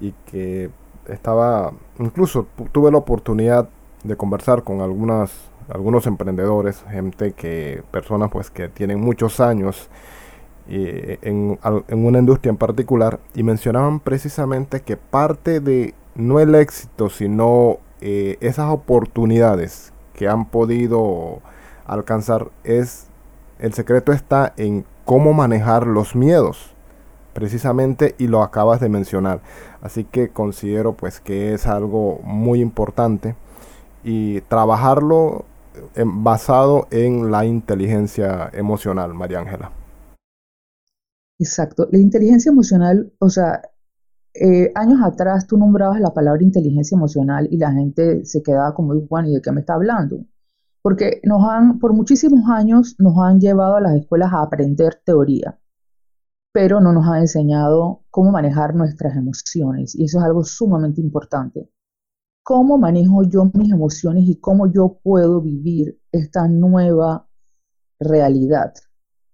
y 0.00 0.12
que 0.26 0.70
estaba, 1.08 1.72
incluso 1.98 2.46
tuve 2.72 2.90
la 2.90 2.98
oportunidad 2.98 3.68
de 4.04 4.16
conversar 4.16 4.62
con 4.62 4.80
algunas, 4.80 5.32
algunos 5.68 6.06
emprendedores, 6.06 6.84
gente 6.90 7.32
que, 7.32 7.82
personas 7.90 8.30
pues 8.30 8.50
que 8.50 8.68
tienen 8.68 9.00
muchos 9.00 9.40
años 9.40 9.88
eh, 10.68 11.18
en, 11.22 11.58
en, 11.88 12.04
una 12.04 12.18
industria 12.18 12.50
en 12.50 12.56
particular 12.56 13.20
y 13.34 13.42
mencionaban 13.42 14.00
precisamente 14.00 14.82
que 14.82 14.96
parte 14.96 15.60
de 15.60 15.94
no 16.14 16.40
el 16.40 16.54
éxito, 16.54 17.08
sino 17.08 17.78
eh, 18.00 18.36
esas 18.40 18.70
oportunidades 18.70 19.92
que 20.14 20.28
han 20.28 20.46
podido 20.46 21.40
alcanzar 21.86 22.48
es, 22.64 23.06
el 23.58 23.72
secreto 23.72 24.12
está 24.12 24.52
en 24.56 24.84
cómo 25.04 25.32
manejar 25.32 25.86
los 25.86 26.14
miedos 26.14 26.74
precisamente 27.38 28.16
y 28.18 28.26
lo 28.26 28.42
acabas 28.42 28.80
de 28.80 28.88
mencionar. 28.88 29.40
Así 29.80 30.02
que 30.02 30.30
considero 30.30 30.94
pues 30.94 31.20
que 31.20 31.54
es 31.54 31.68
algo 31.68 32.18
muy 32.24 32.60
importante 32.60 33.36
y 34.02 34.40
trabajarlo 34.42 35.44
basado 36.04 36.88
en 36.90 37.30
la 37.30 37.44
inteligencia 37.46 38.50
emocional, 38.52 39.14
María 39.14 39.38
Ángela. 39.38 39.70
Exacto, 41.38 41.86
la 41.92 41.98
inteligencia 41.98 42.50
emocional, 42.50 43.12
o 43.20 43.28
sea, 43.28 43.62
eh, 44.34 44.72
años 44.74 44.98
atrás 45.04 45.46
tú 45.46 45.56
nombrabas 45.56 46.00
la 46.00 46.12
palabra 46.12 46.42
inteligencia 46.42 46.96
emocional 46.96 47.46
y 47.50 47.58
la 47.58 47.72
gente 47.72 48.24
se 48.24 48.42
quedaba 48.42 48.74
como, 48.74 49.00
Juan, 49.06 49.26
¿y 49.26 49.34
de 49.34 49.40
qué 49.40 49.52
me 49.52 49.60
está 49.60 49.74
hablando? 49.74 50.24
Porque 50.82 51.20
nos 51.22 51.48
han, 51.48 51.78
por 51.78 51.92
muchísimos 51.92 52.50
años, 52.50 52.96
nos 52.98 53.16
han 53.18 53.38
llevado 53.38 53.76
a 53.76 53.80
las 53.80 53.94
escuelas 53.94 54.32
a 54.32 54.42
aprender 54.42 55.00
teoría, 55.04 55.56
pero 56.58 56.80
no 56.80 56.92
nos 56.92 57.06
han 57.06 57.20
enseñado 57.20 58.02
cómo 58.10 58.32
manejar 58.32 58.74
nuestras 58.74 59.16
emociones 59.16 59.94
y 59.94 60.06
eso 60.06 60.18
es 60.18 60.24
algo 60.24 60.42
sumamente 60.42 61.00
importante. 61.00 61.70
¿Cómo 62.42 62.78
manejo 62.78 63.22
yo 63.22 63.48
mis 63.54 63.70
emociones 63.70 64.28
y 64.28 64.40
cómo 64.40 64.66
yo 64.66 64.98
puedo 65.00 65.40
vivir 65.40 66.00
esta 66.10 66.48
nueva 66.48 67.28
realidad? 68.00 68.74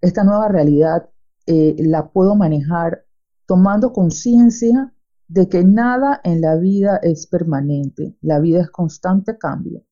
Esta 0.02 0.22
nueva 0.22 0.48
realidad 0.48 1.08
eh, 1.46 1.74
la 1.78 2.10
puedo 2.10 2.36
manejar 2.36 3.06
tomando 3.46 3.94
conciencia 3.94 4.92
de 5.26 5.48
que 5.48 5.64
nada 5.64 6.20
en 6.24 6.42
la 6.42 6.56
vida 6.56 6.98
es 7.02 7.26
permanente, 7.26 8.18
la 8.20 8.38
vida 8.38 8.60
es 8.60 8.70
constante 8.70 9.38
cambio. 9.38 9.82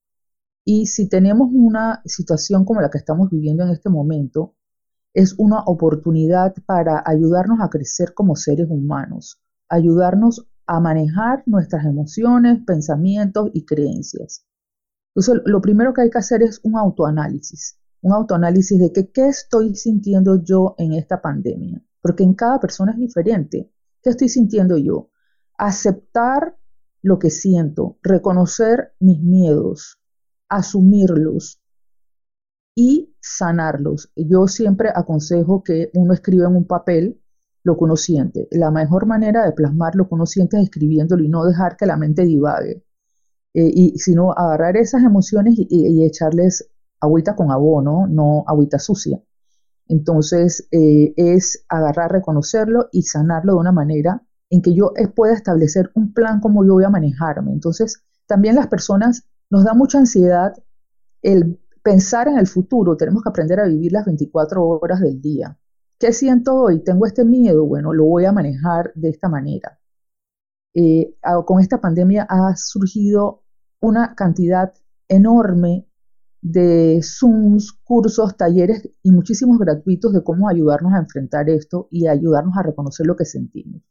Y 0.66 0.84
si 0.84 1.08
tenemos 1.08 1.48
una 1.50 2.02
situación 2.04 2.66
como 2.66 2.82
la 2.82 2.90
que 2.90 2.98
estamos 2.98 3.30
viviendo 3.30 3.64
en 3.64 3.70
este 3.70 3.88
momento, 3.88 4.54
es 5.14 5.34
una 5.38 5.60
oportunidad 5.64 6.54
para 6.66 7.02
ayudarnos 7.04 7.60
a 7.60 7.68
crecer 7.68 8.14
como 8.14 8.36
seres 8.36 8.66
humanos, 8.68 9.40
ayudarnos 9.68 10.46
a 10.66 10.80
manejar 10.80 11.42
nuestras 11.46 11.84
emociones, 11.84 12.60
pensamientos 12.66 13.50
y 13.52 13.64
creencias. 13.64 14.46
Entonces, 15.14 15.42
lo 15.44 15.60
primero 15.60 15.92
que 15.92 16.02
hay 16.02 16.10
que 16.10 16.18
hacer 16.18 16.42
es 16.42 16.60
un 16.62 16.76
autoanálisis, 16.78 17.78
un 18.00 18.12
autoanálisis 18.12 18.78
de 18.78 19.10
qué 19.12 19.28
estoy 19.28 19.74
sintiendo 19.74 20.42
yo 20.42 20.74
en 20.78 20.94
esta 20.94 21.20
pandemia, 21.20 21.82
porque 22.00 22.24
en 22.24 22.34
cada 22.34 22.58
persona 22.58 22.92
es 22.92 22.98
diferente. 22.98 23.70
¿Qué 24.02 24.10
estoy 24.10 24.28
sintiendo 24.28 24.78
yo? 24.78 25.10
Aceptar 25.58 26.56
lo 27.02 27.18
que 27.18 27.30
siento, 27.30 27.98
reconocer 28.02 28.94
mis 28.98 29.20
miedos, 29.20 30.00
asumirlos 30.48 31.61
y 32.74 33.14
sanarlos. 33.20 34.10
Yo 34.16 34.46
siempre 34.48 34.90
aconsejo 34.94 35.62
que 35.62 35.90
uno 35.94 36.14
escriba 36.14 36.48
en 36.48 36.56
un 36.56 36.66
papel 36.66 37.20
lo 37.64 37.76
que 37.76 37.84
uno 37.84 37.96
siente. 37.96 38.48
La 38.50 38.70
mejor 38.70 39.06
manera 39.06 39.44
de 39.44 39.52
plasmar 39.52 39.94
lo 39.94 40.08
que 40.08 40.14
uno 40.14 40.26
siente 40.26 40.56
es 40.56 40.64
escribiéndolo 40.64 41.22
y 41.22 41.28
no 41.28 41.44
dejar 41.44 41.76
que 41.76 41.86
la 41.86 41.96
mente 41.96 42.24
divague. 42.24 42.84
Eh, 43.54 43.70
y 43.72 43.98
sino 43.98 44.32
agarrar 44.32 44.76
esas 44.76 45.02
emociones 45.02 45.54
y, 45.58 46.04
echarles 46.04 46.70
agüita 47.00 47.36
con 47.36 47.50
abono, 47.50 48.06
no 48.08 48.44
agüita 48.46 48.78
sucia. 48.78 49.20
Entonces 49.88 50.68
eh, 50.70 51.12
es 51.16 51.64
agarrar, 51.68 52.12
reconocerlo 52.12 52.88
y 52.92 53.02
sanarlo 53.02 53.54
de 53.54 53.60
una 53.60 53.72
manera 53.72 54.22
en 54.48 54.62
que 54.62 54.74
yo 54.74 54.92
pueda 55.14 55.34
establecer 55.34 55.90
un 55.94 56.12
plan 56.14 56.40
como 56.40 56.64
yo 56.64 56.74
voy 56.74 56.84
a 56.84 56.90
manejarme. 56.90 57.52
Entonces 57.52 58.02
también 58.26 58.54
las 58.54 58.68
personas 58.68 59.24
nos 59.50 59.64
da 59.64 59.74
mucha 59.74 59.98
ansiedad 59.98 60.54
el 61.20 61.58
pensar 61.82 62.28
en 62.28 62.38
el 62.38 62.46
futuro. 62.46 62.96
Tenemos 62.96 63.22
que 63.22 63.28
aprender 63.28 63.60
a 63.60 63.66
vivir 63.66 63.92
las 63.92 64.06
24 64.06 64.66
horas 64.66 65.00
del 65.00 65.20
día. 65.20 65.58
¿Qué 65.98 66.12
siento 66.12 66.56
hoy? 66.56 66.82
Tengo 66.82 67.06
este 67.06 67.24
miedo, 67.24 67.66
bueno, 67.66 67.92
lo 67.92 68.04
voy 68.04 68.24
a 68.24 68.32
manejar 68.32 68.92
de 68.94 69.10
esta 69.10 69.28
manera. 69.28 69.78
Eh, 70.74 71.16
con 71.44 71.60
esta 71.60 71.80
pandemia 71.80 72.26
ha 72.28 72.56
surgido 72.56 73.44
una 73.80 74.14
cantidad 74.14 74.72
enorme 75.08 75.86
de 76.40 77.00
Zooms, 77.02 77.72
cursos, 77.84 78.36
talleres 78.36 78.88
y 79.02 79.12
muchísimos 79.12 79.58
gratuitos 79.58 80.12
de 80.12 80.24
cómo 80.24 80.48
ayudarnos 80.48 80.92
a 80.94 80.98
enfrentar 80.98 81.48
esto 81.50 81.88
y 81.90 82.08
ayudarnos 82.08 82.56
a 82.56 82.62
reconocer 82.62 83.06
lo 83.06 83.16
que 83.16 83.24
sentimos. 83.24 83.82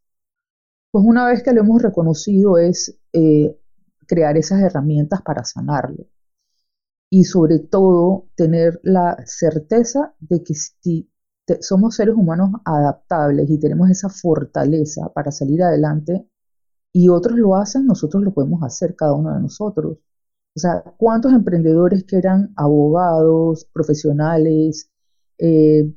Pues 0.92 1.06
una 1.06 1.26
vez 1.28 1.44
que 1.44 1.54
lo 1.54 1.62
hemos 1.62 1.82
reconocido 1.82 2.58
es 2.58 2.98
eh, 3.14 3.58
crear 4.06 4.38
esas 4.38 4.62
herramientas 4.62 5.22
para 5.22 5.46
sanarlo 5.46 6.08
y 7.14 7.26
sobre 7.26 7.60
todo 7.60 8.30
tener 8.36 8.80
la 8.84 9.18
certeza 9.26 10.16
de 10.22 10.44
que 10.44 10.56
si 10.56 11.12
somos 11.60 11.96
seres 11.98 12.16
humanos 12.16 12.52
adaptables 12.64 13.50
y 13.50 13.60
tenemos 13.60 13.90
esa 13.90 14.08
fortaleza 14.08 15.10
para 15.14 15.30
salir 15.30 15.62
adelante 15.62 16.26
y 16.94 17.10
otros 17.10 17.38
lo 17.38 17.58
hacen, 17.58 17.86
nosotros 17.86 18.24
lo 18.24 18.34
podemos 18.34 18.64
hacer 18.64 18.96
cada 18.96 19.14
uno 19.14 19.34
de 19.34 19.42
nosotros. 19.42 19.98
O 20.56 20.60
sea, 20.60 20.84
¿cuántos 20.98 21.34
emprendedores 21.34 22.06
que 22.06 22.18
eran 22.18 22.54
abogados, 22.56 23.66
profesionales? 23.74 24.90
Eh, 25.38 25.94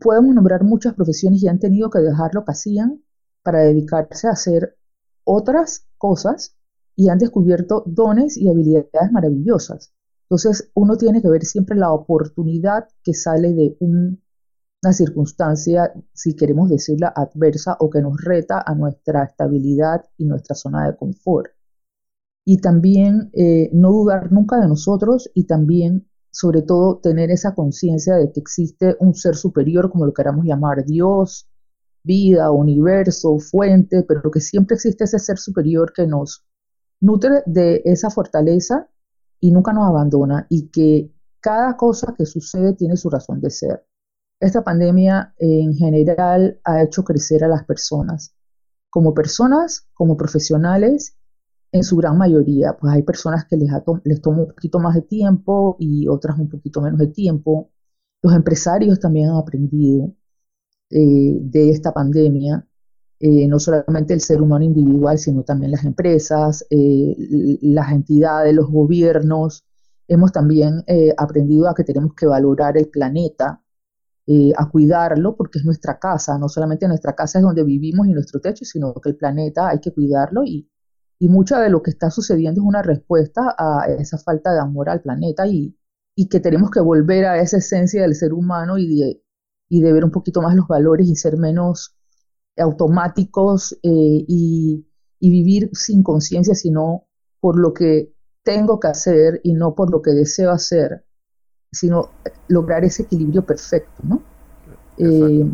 podemos 0.00 0.34
nombrar 0.34 0.64
muchas 0.64 0.94
profesiones 0.94 1.44
y 1.44 1.48
han 1.48 1.60
tenido 1.60 1.90
que 1.90 2.00
dejar 2.00 2.34
lo 2.34 2.44
que 2.44 2.52
hacían 2.52 3.02
para 3.44 3.60
dedicarse 3.60 4.26
a 4.26 4.32
hacer 4.32 4.76
otras 5.22 5.86
cosas 5.96 6.56
y 6.96 7.08
han 7.08 7.18
descubierto 7.18 7.84
dones 7.86 8.36
y 8.36 8.48
habilidades 8.48 9.12
maravillosas. 9.12 9.92
Entonces, 10.30 10.70
uno 10.74 10.96
tiene 10.96 11.22
que 11.22 11.28
ver 11.28 11.44
siempre 11.44 11.76
la 11.76 11.92
oportunidad 11.92 12.88
que 13.02 13.14
sale 13.14 13.54
de 13.54 13.76
un 13.80 14.20
una 14.82 14.92
circunstancia, 14.92 15.92
si 16.12 16.36
queremos 16.36 16.70
decirla, 16.70 17.12
adversa 17.14 17.76
o 17.80 17.90
que 17.90 18.00
nos 18.00 18.20
reta 18.22 18.62
a 18.64 18.74
nuestra 18.74 19.24
estabilidad 19.24 20.04
y 20.16 20.24
nuestra 20.24 20.54
zona 20.54 20.86
de 20.86 20.96
confort. 20.96 21.50
Y 22.44 22.58
también 22.58 23.30
eh, 23.34 23.70
no 23.72 23.90
dudar 23.90 24.32
nunca 24.32 24.60
de 24.60 24.68
nosotros 24.68 25.30
y 25.34 25.44
también, 25.44 26.08
sobre 26.30 26.62
todo, 26.62 26.98
tener 26.98 27.30
esa 27.30 27.54
conciencia 27.54 28.14
de 28.14 28.32
que 28.32 28.40
existe 28.40 28.96
un 29.00 29.14
ser 29.14 29.34
superior, 29.34 29.90
como 29.90 30.06
lo 30.06 30.14
queramos 30.14 30.46
llamar, 30.46 30.84
Dios, 30.84 31.48
vida, 32.04 32.50
universo, 32.52 33.38
fuente, 33.38 34.04
pero 34.04 34.30
que 34.30 34.40
siempre 34.40 34.76
existe 34.76 35.04
ese 35.04 35.18
ser 35.18 35.38
superior 35.38 35.92
que 35.92 36.06
nos 36.06 36.46
nutre 37.00 37.42
de 37.46 37.82
esa 37.84 38.10
fortaleza 38.10 38.88
y 39.40 39.50
nunca 39.50 39.72
nos 39.72 39.88
abandona 39.88 40.46
y 40.48 40.68
que 40.68 41.12
cada 41.40 41.76
cosa 41.76 42.14
que 42.16 42.26
sucede 42.26 42.74
tiene 42.74 42.96
su 42.96 43.10
razón 43.10 43.40
de 43.40 43.50
ser. 43.50 43.86
Esta 44.40 44.62
pandemia 44.62 45.34
en 45.38 45.74
general 45.74 46.60
ha 46.64 46.82
hecho 46.82 47.04
crecer 47.04 47.44
a 47.44 47.48
las 47.48 47.64
personas, 47.64 48.34
como 48.90 49.14
personas, 49.14 49.88
como 49.94 50.16
profesionales, 50.16 51.16
en 51.72 51.84
su 51.84 51.96
gran 51.96 52.16
mayoría. 52.16 52.76
Pues 52.78 52.92
hay 52.92 53.02
personas 53.02 53.46
que 53.46 53.56
les, 53.56 53.70
les 54.04 54.20
toma 54.22 54.42
un 54.42 54.48
poquito 54.48 54.78
más 54.78 54.94
de 54.94 55.02
tiempo 55.02 55.76
y 55.78 56.08
otras 56.08 56.38
un 56.38 56.48
poquito 56.48 56.80
menos 56.80 56.98
de 56.98 57.08
tiempo. 57.08 57.70
Los 58.22 58.34
empresarios 58.34 59.00
también 59.00 59.30
han 59.30 59.36
aprendido 59.36 60.12
eh, 60.90 61.38
de 61.40 61.70
esta 61.70 61.92
pandemia, 61.92 62.66
eh, 63.20 63.48
no 63.48 63.58
solamente 63.58 64.14
el 64.14 64.20
ser 64.20 64.40
humano 64.42 64.64
individual, 64.64 65.18
sino 65.18 65.42
también 65.42 65.72
las 65.72 65.84
empresas, 65.84 66.66
eh, 66.70 67.16
las 67.62 67.92
entidades, 67.92 68.54
los 68.54 68.70
gobiernos. 68.70 69.64
Hemos 70.08 70.32
también 70.32 70.84
aprendido 71.18 71.68
a 71.68 71.74
que 71.74 71.84
tenemos 71.84 72.14
que 72.14 72.26
valorar 72.26 72.78
el 72.78 72.88
planeta, 72.88 73.62
eh, 74.30 74.52
a 74.58 74.68
cuidarlo 74.68 75.36
porque 75.36 75.58
es 75.58 75.64
nuestra 75.64 75.98
casa, 75.98 76.36
no 76.36 76.50
solamente 76.50 76.86
nuestra 76.86 77.14
casa 77.14 77.38
es 77.38 77.42
donde 77.42 77.64
vivimos 77.64 78.06
y 78.06 78.12
nuestro 78.12 78.40
techo, 78.40 78.62
sino 78.66 78.92
que 78.92 79.08
el 79.08 79.16
planeta 79.16 79.70
hay 79.70 79.80
que 79.80 79.90
cuidarlo 79.90 80.44
y, 80.44 80.70
y 81.18 81.28
mucho 81.28 81.56
de 81.56 81.70
lo 81.70 81.82
que 81.82 81.90
está 81.92 82.10
sucediendo 82.10 82.60
es 82.60 82.66
una 82.66 82.82
respuesta 82.82 83.54
a 83.56 83.86
esa 83.98 84.18
falta 84.18 84.52
de 84.52 84.60
amor 84.60 84.90
al 84.90 85.00
planeta 85.00 85.46
y, 85.46 85.74
y 86.14 86.28
que 86.28 86.40
tenemos 86.40 86.70
que 86.70 86.80
volver 86.80 87.24
a 87.24 87.40
esa 87.40 87.56
esencia 87.56 88.02
del 88.02 88.14
ser 88.14 88.34
humano 88.34 88.76
y 88.76 89.00
de, 89.00 89.22
y 89.66 89.80
de 89.80 89.92
ver 89.94 90.04
un 90.04 90.10
poquito 90.10 90.42
más 90.42 90.54
los 90.54 90.68
valores 90.68 91.08
y 91.08 91.16
ser 91.16 91.38
menos 91.38 91.97
automáticos 92.58 93.72
eh, 93.82 94.24
y, 94.28 94.86
y 95.20 95.30
vivir 95.30 95.70
sin 95.72 96.02
conciencia, 96.02 96.54
sino 96.54 97.04
por 97.40 97.58
lo 97.58 97.72
que 97.72 98.12
tengo 98.42 98.80
que 98.80 98.88
hacer 98.88 99.40
y 99.44 99.52
no 99.52 99.74
por 99.74 99.90
lo 99.90 100.02
que 100.02 100.12
deseo 100.12 100.50
hacer 100.50 101.04
sino 101.70 102.10
lograr 102.48 102.84
ese 102.84 103.02
equilibrio 103.02 103.44
perfecto, 103.44 104.02
¿no? 104.02 104.22
Eh, 104.96 105.46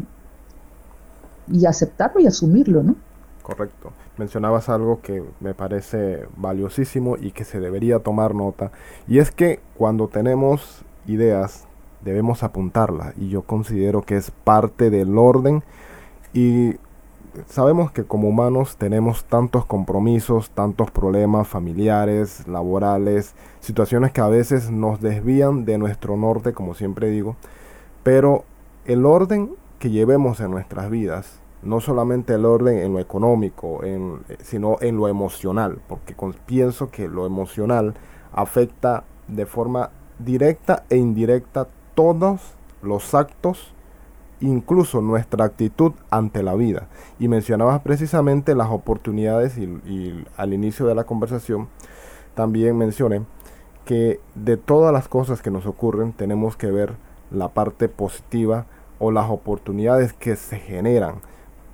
y 1.48 1.66
aceptarlo 1.66 2.20
y 2.20 2.26
asumirlo, 2.26 2.82
¿no? 2.82 2.96
Correcto. 3.42 3.92
Mencionabas 4.16 4.68
algo 4.68 5.02
que 5.02 5.22
me 5.40 5.54
parece 5.54 6.26
valiosísimo 6.36 7.16
y 7.16 7.32
que 7.32 7.44
se 7.44 7.60
debería 7.60 7.98
tomar 7.98 8.34
nota, 8.34 8.70
y 9.06 9.18
es 9.18 9.30
que 9.30 9.60
cuando 9.76 10.08
tenemos 10.08 10.84
ideas 11.06 11.66
debemos 12.02 12.42
apuntarlas, 12.42 13.14
y 13.18 13.28
yo 13.28 13.42
considero 13.42 14.02
que 14.02 14.16
es 14.16 14.30
parte 14.30 14.90
del 14.90 15.18
orden 15.18 15.62
y 16.32 16.76
sabemos 17.46 17.90
que 17.92 18.04
como 18.04 18.28
humanos 18.28 18.76
tenemos 18.76 19.24
tantos 19.24 19.64
compromisos, 19.64 20.50
tantos 20.50 20.90
problemas 20.90 21.48
familiares, 21.48 22.46
laborales, 22.48 23.34
situaciones 23.60 24.12
que 24.12 24.20
a 24.20 24.28
veces 24.28 24.70
nos 24.70 25.00
desvían 25.00 25.64
de 25.64 25.78
nuestro 25.78 26.16
norte, 26.16 26.52
como 26.52 26.74
siempre 26.74 27.08
digo, 27.08 27.36
pero 28.02 28.44
el 28.84 29.06
orden 29.06 29.54
que 29.78 29.90
llevemos 29.90 30.40
en 30.40 30.50
nuestras 30.50 30.90
vidas 30.90 31.40
no 31.64 31.80
solamente 31.80 32.34
el 32.34 32.44
orden 32.44 32.78
en 32.78 32.92
lo 32.92 33.00
económico, 33.00 33.82
en, 33.84 34.20
sino 34.42 34.76
en 34.80 34.96
lo 34.96 35.08
emocional, 35.08 35.80
porque 35.88 36.14
pienso 36.46 36.90
que 36.90 37.08
lo 37.08 37.26
emocional 37.26 37.94
afecta 38.32 39.04
de 39.28 39.46
forma 39.46 39.90
directa 40.18 40.84
e 40.90 40.96
indirecta 40.96 41.66
todos 41.94 42.54
los 42.82 43.14
actos, 43.14 43.73
incluso 44.40 45.00
nuestra 45.00 45.44
actitud 45.44 45.92
ante 46.10 46.42
la 46.42 46.54
vida. 46.54 46.88
Y 47.18 47.28
mencionabas 47.28 47.80
precisamente 47.80 48.54
las 48.54 48.70
oportunidades 48.70 49.58
y, 49.58 50.24
al 50.36 50.52
inicio 50.52 50.86
de 50.86 50.94
la 50.94 51.04
conversación 51.04 51.68
también 52.34 52.76
mencioné 52.76 53.22
que 53.84 54.20
de 54.34 54.56
todas 54.56 54.92
las 54.92 55.08
cosas 55.08 55.42
que 55.42 55.50
nos 55.50 55.66
ocurren 55.66 56.12
tenemos 56.12 56.56
que 56.56 56.70
ver 56.70 56.94
la 57.30 57.48
parte 57.48 57.88
positiva 57.88 58.66
o 58.98 59.10
las 59.10 59.30
oportunidades 59.30 60.12
que 60.12 60.36
se 60.36 60.58
generan, 60.58 61.16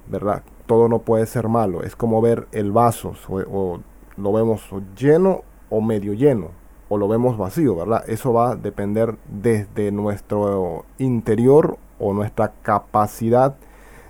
¿verdad? 0.08 0.42
Todo 0.66 0.88
no 0.88 1.00
puede 1.00 1.26
ser 1.26 1.48
malo, 1.48 1.82
es 1.82 1.96
como 1.96 2.20
ver 2.20 2.46
el 2.52 2.72
vaso, 2.72 3.14
o, 3.28 3.80
lo 4.16 4.32
vemos 4.32 4.68
lleno 4.96 5.42
o 5.70 5.80
medio 5.80 6.12
lleno, 6.12 6.48
o 6.88 6.98
lo 6.98 7.08
vemos 7.08 7.38
vacío, 7.38 7.76
¿verdad? 7.76 8.04
Eso 8.08 8.32
va 8.32 8.52
a 8.52 8.56
depender 8.56 9.16
desde 9.28 9.92
nuestro 9.92 10.84
interior 10.98 11.78
o 12.00 12.12
nuestra 12.12 12.52
capacidad 12.62 13.54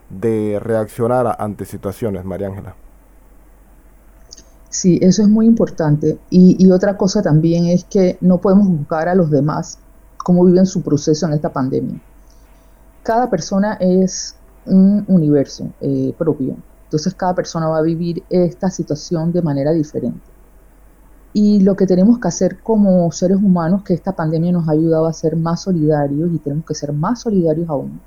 de 0.08 0.58
reaccionar 0.60 1.36
ante 1.38 1.64
situaciones, 1.64 2.24
María 2.24 2.48
Ángela. 2.48 2.74
Sí, 4.68 4.98
eso 5.02 5.22
es 5.22 5.28
muy 5.28 5.46
importante. 5.46 6.18
Y, 6.30 6.70
otra 6.70 6.96
cosa 6.96 7.22
también 7.22 7.66
es 7.66 7.84
que 7.84 8.16
no 8.20 8.38
podemos 8.38 8.68
juzgar 8.68 9.08
a 9.08 9.14
los 9.14 9.30
demás 9.30 9.78
cómo 10.16 10.44
viven 10.44 10.66
su 10.66 10.82
proceso 10.82 11.26
en 11.26 11.32
esta 11.32 11.52
pandemia. 11.52 12.00
Cada 13.02 13.28
persona 13.28 13.74
es 13.80 14.36
un 14.66 15.04
universo 15.08 15.70
eh, 15.80 16.14
propio, 16.16 16.54
entonces 16.84 17.14
cada 17.14 17.34
persona 17.34 17.66
va 17.68 17.78
a 17.78 17.82
vivir 17.82 18.22
esta 18.28 18.70
situación 18.70 19.32
de 19.32 19.42
manera 19.42 19.72
diferente. 19.72 20.20
Y 21.32 21.60
lo 21.60 21.76
que 21.76 21.86
tenemos 21.86 22.18
que 22.18 22.28
hacer 22.28 22.58
como 22.60 23.10
seres 23.12 23.36
humanos, 23.36 23.82
que 23.84 23.94
esta 23.94 24.12
pandemia 24.12 24.52
nos 24.52 24.68
ha 24.68 24.72
ayudado 24.72 25.06
a 25.06 25.12
ser 25.12 25.36
más 25.36 25.62
solidarios 25.62 26.30
y 26.32 26.38
tenemos 26.38 26.64
que 26.64 26.74
ser 26.74 26.92
más 26.92 27.20
solidarios 27.20 27.68
aún, 27.68 28.00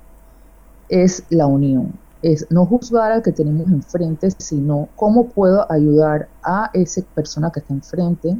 es 0.88 1.24
la 1.30 1.46
unión. 1.46 1.92
Es 2.20 2.46
no 2.50 2.66
juzgar 2.66 3.12
al 3.12 3.22
que 3.22 3.32
tenemos 3.32 3.66
enfrente, 3.68 4.30
sino 4.38 4.88
cómo 4.96 5.28
puedo 5.28 5.70
ayudar 5.70 6.28
a 6.42 6.70
esa 6.72 7.02
persona 7.14 7.50
que 7.50 7.60
está 7.60 7.74
enfrente 7.74 8.38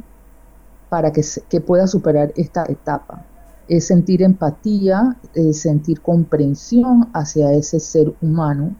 para 0.89 1.11
que, 1.11 1.23
que 1.49 1.61
pueda 1.61 1.87
superar 1.87 2.31
esta 2.35 2.63
etapa. 2.67 3.25
Es 3.67 3.87
sentir 3.87 4.21
empatía, 4.21 5.17
sentir 5.51 6.01
comprensión 6.01 7.09
hacia 7.13 7.51
ese 7.53 7.79
ser 7.79 8.13
humano 8.21 8.75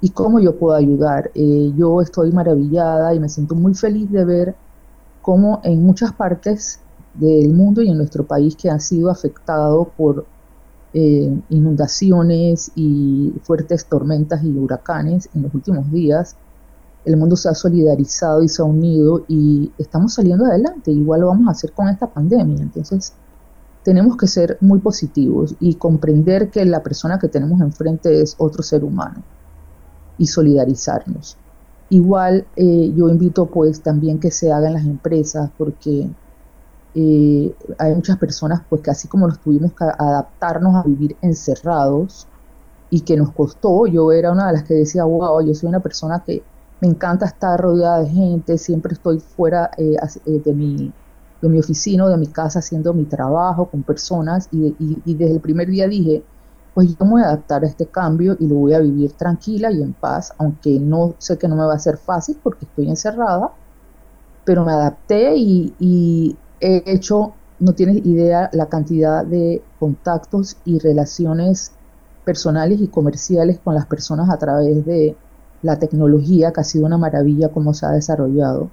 y 0.00 0.10
cómo 0.10 0.40
yo 0.40 0.56
puedo 0.56 0.76
ayudar. 0.76 1.30
Eh, 1.34 1.72
yo 1.76 2.00
estoy 2.00 2.32
maravillada 2.32 3.14
y 3.14 3.20
me 3.20 3.28
siento 3.28 3.54
muy 3.54 3.74
feliz 3.74 4.10
de 4.10 4.24
ver 4.24 4.54
como 5.22 5.60
en 5.64 5.82
muchas 5.82 6.12
partes 6.12 6.80
del 7.14 7.52
mundo 7.52 7.82
y 7.82 7.90
en 7.90 7.98
nuestro 7.98 8.24
país 8.24 8.56
que 8.56 8.70
han 8.70 8.80
sido 8.80 9.10
afectados 9.10 9.88
por 9.96 10.26
eh, 10.92 11.40
inundaciones 11.50 12.72
y 12.74 13.32
fuertes 13.42 13.86
tormentas 13.86 14.42
y 14.42 14.50
huracanes 14.50 15.28
en 15.34 15.42
los 15.42 15.54
últimos 15.54 15.90
días, 15.90 16.36
el 17.04 17.16
mundo 17.16 17.36
se 17.36 17.48
ha 17.48 17.54
solidarizado 17.54 18.42
y 18.42 18.48
se 18.48 18.62
ha 18.62 18.64
unido 18.64 19.24
y 19.28 19.72
estamos 19.78 20.14
saliendo 20.14 20.44
adelante. 20.44 20.90
Igual 20.90 21.22
lo 21.22 21.28
vamos 21.28 21.48
a 21.48 21.52
hacer 21.52 21.72
con 21.72 21.88
esta 21.88 22.06
pandemia. 22.06 22.60
Entonces, 22.60 23.14
tenemos 23.82 24.16
que 24.16 24.26
ser 24.26 24.58
muy 24.60 24.80
positivos 24.80 25.54
y 25.60 25.74
comprender 25.74 26.50
que 26.50 26.64
la 26.64 26.82
persona 26.82 27.18
que 27.18 27.28
tenemos 27.28 27.60
enfrente 27.60 28.20
es 28.20 28.34
otro 28.38 28.62
ser 28.62 28.84
humano 28.84 29.22
y 30.18 30.26
solidarizarnos. 30.26 31.38
Igual 31.90 32.48
eh, 32.56 32.92
yo 32.94 33.08
invito 33.08 33.50
pues 33.50 33.82
también 33.82 34.20
que 34.20 34.30
se 34.30 34.52
haga 34.52 34.68
en 34.68 34.74
las 34.74 34.84
empresas 34.86 35.50
porque 35.56 36.16
eh, 36.94 37.58
hay 37.78 37.94
muchas 37.94 38.18
personas 38.18 38.62
pues 38.68 38.82
que 38.82 38.90
así 38.92 39.08
como 39.08 39.26
nos 39.28 39.40
tuvimos 39.40 39.74
que 39.74 39.84
adaptarnos 39.84 40.76
a 40.76 40.84
vivir 40.84 41.18
encerrados 41.22 42.30
y 42.90 43.02
que 43.04 43.16
nos 43.16 43.32
costó, 43.34 43.86
yo 43.86 44.12
era 44.12 44.32
una 44.32 44.48
de 44.48 44.54
las 44.54 44.64
que 44.64 44.74
decía, 44.74 45.04
wow, 45.04 45.44
yo 45.46 45.54
soy 45.54 45.68
una 45.68 45.80
persona 45.82 46.24
que 46.26 46.48
me 46.80 46.88
encanta 46.88 47.26
estar 47.26 47.60
rodeada 47.60 48.00
de 48.02 48.10
gente, 48.10 48.58
siempre 48.58 48.94
estoy 48.94 49.20
fuera 49.20 49.70
eh, 49.78 49.96
de, 50.26 50.54
mi, 50.54 50.96
de 51.40 51.48
mi 51.48 51.60
oficina 51.60 52.08
de 52.08 52.18
mi 52.18 52.32
casa 52.32 52.60
haciendo 52.60 52.94
mi 52.94 53.06
trabajo 53.06 53.70
con 53.70 53.84
personas 53.84 54.48
y, 54.52 54.76
y 54.78 55.14
desde 55.16 55.34
el 55.36 55.40
primer 55.42 55.68
día 55.68 55.88
dije, 55.88 56.28
pues 56.74 56.96
yo 56.96 57.04
me 57.04 57.12
voy 57.12 57.22
a 57.22 57.26
adaptar 57.26 57.64
a 57.64 57.66
este 57.66 57.86
cambio 57.86 58.36
y 58.38 58.46
lo 58.46 58.56
voy 58.56 58.74
a 58.74 58.80
vivir 58.80 59.12
tranquila 59.12 59.70
y 59.70 59.82
en 59.82 59.92
paz, 59.92 60.32
aunque 60.38 60.78
no 60.78 61.14
sé 61.18 61.36
que 61.38 61.48
no 61.48 61.56
me 61.56 61.64
va 61.64 61.74
a 61.74 61.78
ser 61.78 61.96
fácil 61.96 62.38
porque 62.42 62.64
estoy 62.64 62.88
encerrada, 62.88 63.52
pero 64.44 64.64
me 64.64 64.72
adapté 64.72 65.34
y, 65.36 66.36
he 66.60 66.82
hecho, 66.86 67.32
no 67.58 67.72
tienes 67.72 68.04
idea, 68.04 68.50
la 68.52 68.66
cantidad 68.66 69.24
de 69.24 69.62
contactos 69.78 70.56
y 70.64 70.78
relaciones 70.78 71.72
personales 72.24 72.80
y 72.80 72.88
comerciales 72.88 73.58
con 73.58 73.74
las 73.74 73.86
personas 73.86 74.30
a 74.30 74.38
través 74.38 74.84
de 74.84 75.16
la 75.62 75.78
tecnología, 75.78 76.52
que 76.52 76.60
ha 76.60 76.64
sido 76.64 76.86
una 76.86 76.98
maravilla 76.98 77.48
cómo 77.48 77.74
se 77.74 77.86
ha 77.86 77.90
desarrollado. 77.90 78.70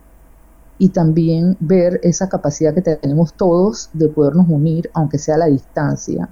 Y 0.79 0.89
también 0.89 1.57
ver 1.59 1.99
esa 2.03 2.29
capacidad 2.29 2.73
que 2.73 2.81
tenemos 2.81 3.33
todos 3.33 3.89
de 3.93 4.09
podernos 4.09 4.47
unir, 4.49 4.89
aunque 4.93 5.17
sea 5.17 5.35
a 5.35 5.39
la 5.39 5.45
distancia, 5.47 6.29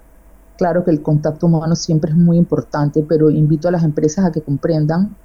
Claro 0.58 0.86
que 0.86 0.92
el 0.92 1.02
contacto 1.02 1.48
humano 1.48 1.76
siempre 1.76 2.12
es 2.12 2.18
muy 2.18 2.38
importante, 2.38 3.06
pero 3.08 3.30
invito 3.30 3.68
a 3.68 3.72
las 3.72 3.84
empresas 3.84 4.26
a 4.26 4.32
que 4.32 4.42
comprendan 4.42 5.16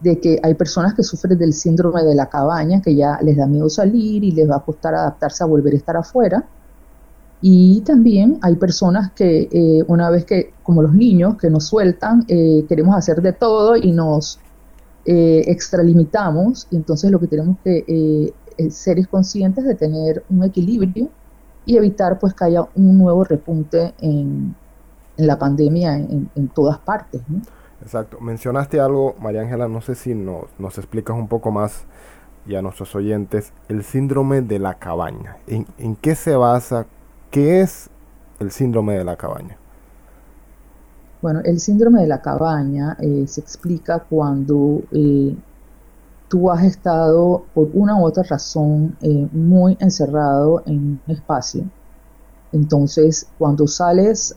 de 0.00 0.20
que 0.20 0.38
hay 0.42 0.54
personas 0.54 0.94
que 0.94 1.02
sufren 1.02 1.38
del 1.38 1.52
síndrome 1.52 2.02
de 2.02 2.14
la 2.14 2.28
cabaña, 2.28 2.82
que 2.82 2.94
ya 2.94 3.18
les 3.22 3.36
da 3.36 3.46
miedo 3.46 3.68
salir 3.68 4.24
y 4.24 4.32
les 4.32 4.48
va 4.50 4.56
a 4.56 4.60
costar 4.60 4.94
adaptarse 4.94 5.44
a 5.44 5.46
volver 5.46 5.72
a 5.72 5.76
estar 5.76 5.96
afuera. 5.96 6.44
Y 7.40 7.82
también 7.82 8.38
hay 8.42 8.56
personas 8.56 9.12
que 9.12 9.48
eh, 9.52 9.84
una 9.86 10.10
vez 10.10 10.24
que, 10.24 10.52
como 10.62 10.82
los 10.82 10.92
niños, 10.92 11.36
que 11.36 11.48
nos 11.48 11.66
sueltan, 11.66 12.24
eh, 12.28 12.64
queremos 12.68 12.96
hacer 12.96 13.22
de 13.22 13.32
todo 13.32 13.76
y 13.76 13.92
nos 13.92 14.40
eh, 15.04 15.44
extralimitamos. 15.46 16.66
Entonces 16.72 17.10
lo 17.10 17.20
que 17.20 17.28
tenemos 17.28 17.56
que 17.62 18.32
ser 18.70 18.98
es 18.98 19.06
conscientes 19.06 19.64
de 19.64 19.74
tener 19.74 20.24
un 20.30 20.42
equilibrio 20.42 21.08
y 21.66 21.76
evitar 21.76 22.18
pues 22.18 22.32
que 22.32 22.44
haya 22.44 22.66
un 22.74 22.96
nuevo 22.96 23.24
repunte 23.24 23.94
en, 24.00 24.54
la 25.18 25.38
pandemia 25.38 25.96
en, 25.96 26.48
todas 26.54 26.78
partes. 26.78 27.22
Exacto. 27.82 28.20
Mencionaste 28.20 28.80
algo, 28.80 29.14
María 29.20 29.40
Ángela, 29.42 29.66
no 29.66 29.80
sé 29.80 29.94
si 29.94 30.14
nos, 30.14 30.44
nos 30.58 30.78
explicas 30.78 31.16
un 31.16 31.26
poco 31.26 31.50
más 31.50 31.84
y 32.46 32.54
a 32.54 32.62
nuestros 32.62 32.94
oyentes 32.94 33.52
el 33.68 33.82
síndrome 33.82 34.42
de 34.42 34.58
la 34.58 34.74
cabaña. 34.74 35.38
¿En, 35.46 35.66
en 35.78 35.96
qué 35.96 36.14
se 36.14 36.36
basa? 36.36 36.86
¿Qué 37.30 37.60
es 37.60 37.90
el 38.38 38.50
síndrome 38.50 38.96
de 38.96 39.04
la 39.04 39.16
cabaña? 39.16 39.56
Bueno, 41.22 41.40
el 41.44 41.58
síndrome 41.60 42.02
de 42.02 42.08
la 42.08 42.20
cabaña 42.20 42.96
eh, 43.00 43.24
se 43.26 43.40
explica 43.40 44.00
cuando 44.00 44.82
eh, 44.92 45.34
tú 46.28 46.50
has 46.50 46.64
estado 46.64 47.44
por 47.54 47.70
una 47.74 47.96
u 47.96 48.04
otra 48.04 48.22
razón 48.24 48.96
eh, 49.00 49.28
muy 49.32 49.76
encerrado 49.80 50.62
en 50.66 51.00
un 51.06 51.14
espacio. 51.14 51.64
Entonces, 52.52 53.26
cuando 53.38 53.66
sales 53.66 54.34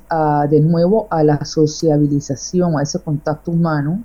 de 0.50 0.60
nuevo 0.60 1.08
a 1.10 1.24
la 1.24 1.46
sociabilización, 1.46 2.78
a 2.78 2.84
ese 2.84 3.00
contacto 3.00 3.52
humano, 3.52 4.04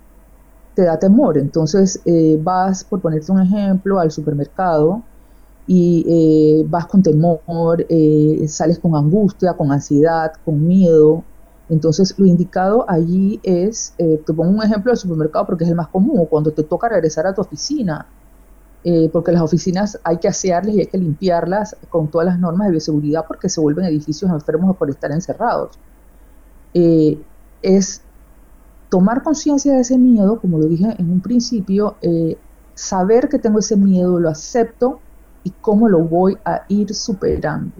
te 0.75 0.83
da 0.83 0.99
temor. 0.99 1.39
Entonces, 1.39 2.01
eh, 2.05 2.39
vas, 2.41 2.85
por 2.85 3.01
ponerte 3.01 3.33
un 3.33 3.41
ejemplo, 3.41 3.99
al 3.99 4.11
supermercado 4.11 5.03
y 5.67 6.05
eh, 6.07 6.67
vas 6.69 6.87
con 6.87 7.03
temor, 7.03 7.87
sales 8.47 8.79
con 8.79 8.95
angustia, 8.95 9.55
con 9.55 9.73
ansiedad, 9.73 10.33
con 10.45 10.65
miedo, 10.67 11.25
entonces, 11.69 12.15
lo 12.19 12.27
indicado 12.27 12.85
allí 12.89 13.41
es, 13.43 13.95
eh, 13.99 14.23
te 14.25 14.33
pongo 14.35 14.51
un 14.51 14.63
ejemplo 14.63 14.91
del 14.93 14.99
supermercado 14.99 15.47
porque 15.47 15.65
es 15.65 15.71
el 15.71 15.77
más 15.77 15.89
común, 15.89 16.27
cuando 16.27 16.53
te 16.53 16.63
toca 16.63 16.89
regresar 16.89 17.27
a 17.27 17.35
tu 17.35 17.41
oficina, 17.41 18.07
eh, 18.85 19.09
porque 19.11 19.33
las 19.33 19.41
oficinas 19.41 19.99
hay 20.05 20.19
que 20.19 20.29
asearlas 20.29 20.75
y 20.75 20.81
hay 20.81 20.87
que 20.87 20.99
limpiarlas 20.99 21.75
con 21.89 22.09
todas 22.09 22.27
las 22.27 22.39
normas 22.39 22.67
de 22.67 22.73
bioseguridad 22.73 23.25
porque 23.27 23.49
se 23.49 23.61
vuelven 23.61 23.87
edificios 23.87 24.31
enfermos 24.31 24.77
por 24.77 24.91
estar 24.91 25.11
encerrados. 25.11 25.79
Eh, 26.75 27.19
es 27.63 28.03
tomar 28.91 29.23
conciencia 29.23 29.73
de 29.73 29.81
ese 29.81 29.97
miedo, 29.97 30.39
como 30.41 30.59
lo 30.59 30.67
dije 30.67 30.95
en 30.99 31.11
un 31.11 31.21
principio, 31.21 31.97
saber 32.75 33.29
que 33.29 33.39
tengo 33.39 33.61
ese 33.61 33.77
miedo, 33.77 34.21
lo 34.21 34.29
acepto 34.29 35.01
y 35.45 35.51
cómo 35.51 35.89
lo 35.89 36.01
voy 36.01 36.37
a 36.45 36.65
ir 36.69 36.95
superando 36.95 37.73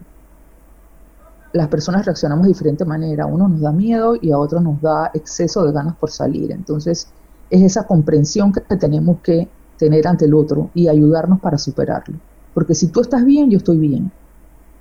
las 1.55 1.69
personas 1.69 2.05
reaccionamos 2.05 2.43
de 2.45 2.49
diferente 2.49 2.85
manera. 2.85 3.25
A 3.25 3.27
uno 3.29 3.49
nos 3.49 3.61
da 3.61 3.71
miedo 3.71 4.17
y 4.21 4.33
a 4.33 4.39
otros 4.39 4.61
nos 4.61 4.83
da 4.83 5.13
exceso 5.15 5.65
de 5.65 5.73
ganas 5.73 5.95
por 5.95 6.11
salir. 6.11 6.51
Entonces, 6.51 7.07
es 7.49 7.63
esa 7.63 7.87
comprensión 7.87 8.53
que 8.53 8.61
tenemos 8.77 9.21
que 9.23 9.49
tener 9.79 10.07
ante 10.09 10.25
el 10.25 10.35
otro 10.35 10.71
y 10.75 10.89
ayudarnos 10.89 11.39
para 11.39 11.57
superarlo. 11.57 12.19
Porque 12.55 12.75
si 12.75 12.89
tú 12.89 13.01
estás 13.01 13.25
bien, 13.25 13.51
yo 13.51 13.59
estoy 13.59 13.79
bien. 13.79 14.11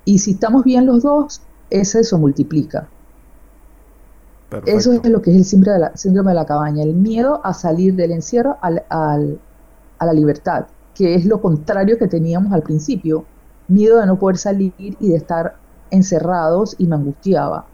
Y 0.04 0.18
si 0.18 0.32
estamos 0.32 0.64
bien 0.64 0.84
los 0.84 1.04
dos, 1.04 1.42
ese 1.70 2.02
se 2.02 2.16
multiplica. 2.16 2.88
Eso 4.66 4.92
es 4.92 5.08
lo 5.08 5.22
que 5.22 5.30
es 5.30 5.36
el 5.36 5.44
síndrome 5.44 5.74
de, 5.74 5.78
la, 5.78 5.96
síndrome 5.96 6.32
de 6.32 6.36
la 6.36 6.46
cabaña, 6.46 6.82
el 6.82 6.94
miedo 6.94 7.40
a 7.44 7.54
salir 7.54 7.94
del 7.94 8.10
encierro 8.10 8.56
al, 8.60 8.84
a 8.88 10.06
la 10.06 10.12
libertad, 10.12 10.66
que 10.92 11.14
es 11.14 11.24
lo 11.24 11.40
contrario 11.40 11.98
que 11.98 12.08
teníamos 12.08 12.52
al 12.52 12.62
principio, 12.62 13.24
miedo 13.68 14.00
de 14.00 14.06
no 14.06 14.18
poder 14.18 14.38
salir 14.38 14.72
y 14.78 15.08
de 15.08 15.16
estar 15.16 15.63
encerrados 15.90 16.76
y 16.78 16.86
me 16.86 16.96
angustiaba. 16.96 17.66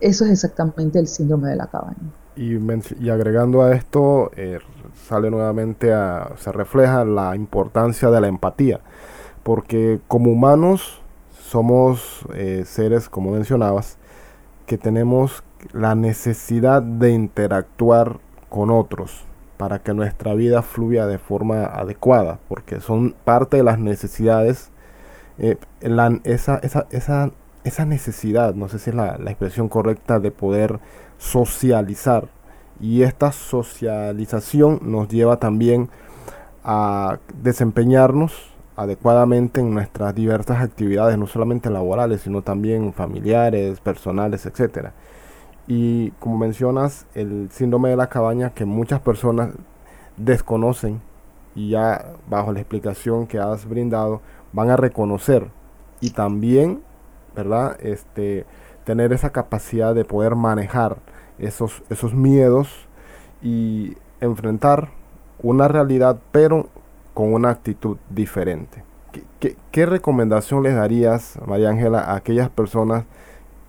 Eso 0.00 0.24
es 0.24 0.32
exactamente 0.32 0.98
el 0.98 1.06
síndrome 1.06 1.50
de 1.50 1.56
la 1.56 1.66
cabaña. 1.66 1.96
Y, 2.34 2.58
y 3.00 3.10
agregando 3.10 3.62
a 3.62 3.74
esto, 3.74 4.30
eh, 4.36 4.58
sale 5.06 5.30
nuevamente 5.30 5.92
a, 5.92 6.32
se 6.36 6.50
refleja 6.50 7.04
la 7.04 7.36
importancia 7.36 8.10
de 8.10 8.20
la 8.20 8.28
empatía, 8.28 8.80
porque 9.42 10.00
como 10.08 10.32
humanos 10.32 11.02
somos 11.30 12.26
eh, 12.34 12.64
seres, 12.66 13.08
como 13.08 13.32
mencionabas, 13.32 13.98
que 14.66 14.78
tenemos 14.78 15.44
la 15.72 15.94
necesidad 15.94 16.82
de 16.82 17.10
interactuar 17.10 18.18
con 18.48 18.70
otros 18.70 19.24
para 19.58 19.78
que 19.78 19.94
nuestra 19.94 20.34
vida 20.34 20.62
fluya 20.62 21.06
de 21.06 21.18
forma 21.18 21.66
adecuada, 21.66 22.40
porque 22.48 22.80
son 22.80 23.14
parte 23.24 23.58
de 23.58 23.62
las 23.62 23.78
necesidades, 23.78 24.71
eh, 25.38 25.56
esa, 26.24 26.58
esa, 26.58 26.86
esa, 26.90 27.30
esa, 27.64 27.84
necesidad, 27.84 28.54
no 28.54 28.68
sé 28.68 28.78
si 28.78 28.90
es 28.90 28.96
la, 28.96 29.18
la 29.18 29.30
expresión 29.30 29.68
correcta, 29.68 30.18
de 30.18 30.30
poder 30.30 30.80
socializar. 31.18 32.28
Y 32.80 33.02
esta 33.02 33.32
socialización 33.32 34.80
nos 34.82 35.08
lleva 35.08 35.38
también 35.38 35.88
a 36.64 37.18
desempeñarnos 37.42 38.52
adecuadamente 38.76 39.60
en 39.60 39.74
nuestras 39.74 40.14
diversas 40.14 40.62
actividades, 40.62 41.18
no 41.18 41.26
solamente 41.26 41.70
laborales, 41.70 42.22
sino 42.22 42.42
también 42.42 42.92
familiares, 42.92 43.80
personales, 43.80 44.46
etcétera. 44.46 44.92
Y 45.66 46.10
como 46.12 46.38
mencionas, 46.38 47.06
el 47.14 47.48
síndrome 47.50 47.90
de 47.90 47.96
la 47.96 48.08
cabaña 48.08 48.50
que 48.50 48.64
muchas 48.64 49.00
personas 49.00 49.50
desconocen 50.16 51.00
y 51.54 51.70
ya 51.70 52.14
bajo 52.28 52.52
la 52.52 52.60
explicación 52.60 53.26
que 53.26 53.38
has 53.38 53.66
brindado 53.66 54.20
van 54.52 54.70
a 54.70 54.76
reconocer 54.76 55.48
y 56.00 56.10
también, 56.10 56.82
¿verdad? 57.34 57.76
Este 57.80 58.46
tener 58.84 59.12
esa 59.12 59.30
capacidad 59.30 59.94
de 59.94 60.04
poder 60.04 60.34
manejar 60.34 60.98
esos 61.38 61.82
esos 61.88 62.14
miedos 62.14 62.88
y 63.42 63.96
enfrentar 64.20 64.90
una 65.42 65.68
realidad, 65.68 66.18
pero 66.30 66.68
con 67.14 67.34
una 67.34 67.50
actitud 67.50 67.98
diferente. 68.10 68.84
¿Qué, 69.40 69.86
recomendación 69.86 70.62
les 70.62 70.74
darías, 70.74 71.38
María 71.46 71.68
Ángela, 71.68 72.00
a 72.00 72.16
aquellas 72.16 72.48
personas 72.48 73.04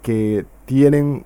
que 0.02 0.46
tienen 0.66 1.26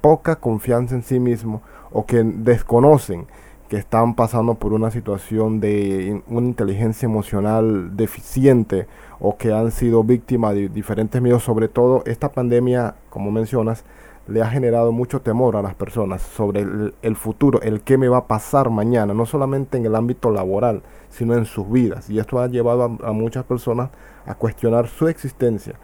poca 0.00 0.36
confianza 0.36 0.94
en 0.94 1.02
sí 1.02 1.18
mismo 1.18 1.62
o 1.92 2.04
que 2.04 2.22
desconocen 2.22 3.26
que 3.68 3.76
están 3.76 4.14
pasando 4.14 4.54
por 4.54 4.72
una 4.72 4.90
situación 4.90 5.60
de 5.60 6.22
una 6.28 6.46
inteligencia 6.46 7.06
emocional 7.06 7.96
deficiente 7.96 8.86
o 9.20 9.36
que 9.36 9.52
han 9.52 9.70
sido 9.70 10.04
víctimas 10.04 10.54
de 10.54 10.68
diferentes 10.68 11.20
miedos, 11.20 11.42
sobre 11.42 11.68
todo 11.68 12.02
esta 12.06 12.30
pandemia, 12.30 12.94
como 13.10 13.30
mencionas, 13.30 13.84
le 14.26 14.42
ha 14.42 14.46
generado 14.46 14.92
mucho 14.92 15.20
temor 15.20 15.56
a 15.56 15.62
las 15.62 15.74
personas 15.74 16.22
sobre 16.22 16.66
el, 17.02 17.16
futuro, 17.16 17.60
el 17.62 17.82
qué 17.82 17.98
me 17.98 18.08
va 18.08 18.18
a 18.18 18.26
pasar 18.26 18.70
mañana, 18.70 19.12
no 19.12 19.26
solamente 19.26 19.76
en 19.76 19.86
el 19.86 19.94
ámbito 19.94 20.30
laboral, 20.30 20.82
sino 21.10 21.34
en 21.34 21.44
sus 21.44 21.70
vidas. 21.70 22.08
Y 22.08 22.18
esto 22.18 22.40
ha 22.40 22.46
llevado 22.46 22.98
a, 23.02 23.12
muchas 23.12 23.44
personas 23.44 23.90
a 24.26 24.34
cuestionar 24.34 24.88
su 24.88 25.08
existencia. 25.08 25.74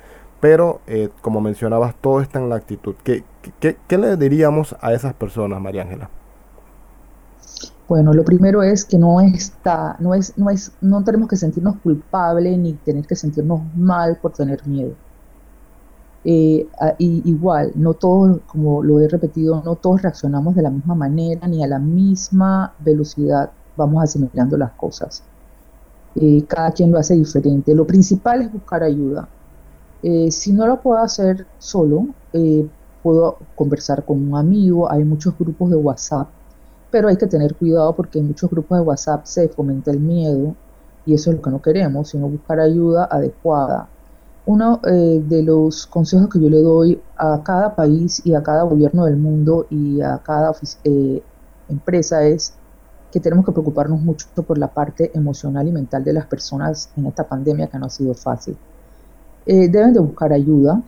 Pero, 0.40 0.80
eh, 0.86 1.10
como 1.20 1.42
mencionabas, 1.42 1.94
todo 2.00 2.22
está 2.22 2.38
en 2.38 2.48
la 2.48 2.56
actitud. 2.56 2.94
¿Qué, 3.04 3.24
qué, 3.60 3.98
le 3.98 4.16
diríamos 4.16 4.74
a 4.80 4.94
esas 4.94 5.12
personas, 5.12 5.60
María 5.60 5.82
Ángela? 5.82 6.08
Bueno, 7.90 8.12
lo 8.12 8.24
primero 8.24 8.62
es 8.62 8.84
que 8.84 8.96
no 8.98 9.20
está, 9.20 9.96
no 9.98 10.14
es, 10.14 10.38
no 10.38 10.48
es, 10.48 10.70
no 10.80 11.02
tenemos 11.02 11.28
que 11.28 11.34
sentirnos 11.34 11.74
culpables 11.82 12.56
ni 12.56 12.74
tener 12.74 13.04
que 13.04 13.16
sentirnos 13.16 13.62
mal 13.74 14.16
por 14.22 14.32
tener 14.32 14.64
miedo 14.64 14.94
eh, 16.24 16.68
y, 16.98 17.28
igual, 17.28 17.72
no 17.74 17.94
todos, 17.94 18.42
como 18.46 18.80
lo 18.84 19.00
he 19.00 19.08
repetido, 19.08 19.60
no 19.64 19.74
todos 19.74 20.02
reaccionamos 20.02 20.54
de 20.54 20.62
la 20.62 20.70
misma 20.70 20.94
manera 20.94 21.48
ni 21.48 21.64
a 21.64 21.66
la 21.66 21.80
misma 21.80 22.74
velocidad 22.78 23.50
vamos 23.76 24.04
asimilando 24.04 24.56
las 24.56 24.70
cosas. 24.74 25.24
Eh, 26.14 26.44
cada 26.46 26.70
quien 26.70 26.92
lo 26.92 26.98
hace 26.98 27.14
diferente. 27.14 27.74
Lo 27.74 27.88
principal 27.88 28.42
es 28.42 28.52
buscar 28.52 28.84
ayuda. 28.84 29.28
Eh, 30.04 30.30
si 30.30 30.52
no 30.52 30.64
lo 30.64 30.80
puedo 30.80 30.98
hacer 31.00 31.44
solo, 31.58 32.06
puedo 33.02 33.38
conversar 33.56 34.04
con 34.04 34.28
un 34.28 34.36
amigo. 34.36 34.88
Hay 34.88 35.02
muchos 35.04 35.36
grupos 35.36 35.70
de 35.70 35.76
WhatsApp, 35.76 36.28
pero 36.90 37.08
hay 37.08 37.16
que 37.16 37.26
tener 37.26 37.54
cuidado 37.54 37.94
porque 37.94 38.18
en 38.18 38.28
muchos 38.28 38.50
grupos 38.50 38.78
de 38.78 38.84
WhatsApp 38.84 39.24
se 39.24 39.48
fomenta 39.48 39.90
el 39.90 40.00
miedo 40.00 40.54
y 41.06 41.14
eso 41.14 41.30
es 41.30 41.36
lo 41.36 41.42
que 41.42 41.50
no 41.50 41.62
queremos, 41.62 42.10
sino 42.10 42.28
buscar 42.28 42.60
ayuda 42.60 43.08
adecuada 43.10 43.88
uno 44.46 44.80
eh, 44.84 45.22
de 45.26 45.42
los 45.42 45.86
consejos 45.86 46.28
que 46.28 46.40
yo 46.40 46.48
le 46.48 46.60
doy 46.60 47.00
a 47.16 47.40
cada 47.44 47.74
país 47.74 48.20
y 48.24 48.34
a 48.34 48.42
cada 48.42 48.62
gobierno 48.62 49.04
del 49.04 49.16
mundo 49.16 49.66
y 49.70 50.00
a 50.00 50.18
cada 50.18 50.52
eh, 50.84 51.22
empresa 51.68 52.24
es 52.24 52.54
que 53.12 53.20
tenemos 53.20 53.44
que 53.44 53.52
preocuparnos 53.52 54.00
mucho 54.00 54.26
por 54.46 54.58
la 54.58 54.68
parte 54.68 55.10
emocional 55.14 55.68
y 55.68 55.72
mental 55.72 56.04
de 56.04 56.12
las 56.12 56.26
personas 56.26 56.90
en 56.96 57.06
esta 57.06 57.24
pandemia 57.24 57.66
que 57.66 57.78
no 57.78 57.86
ha 57.86 57.90
sido 57.90 58.14
fácil. 58.14 58.56
Eh, 59.46 59.68
deben 59.68 59.92
de 59.92 60.00
buscar 60.00 60.32
ayuda, 60.32 60.82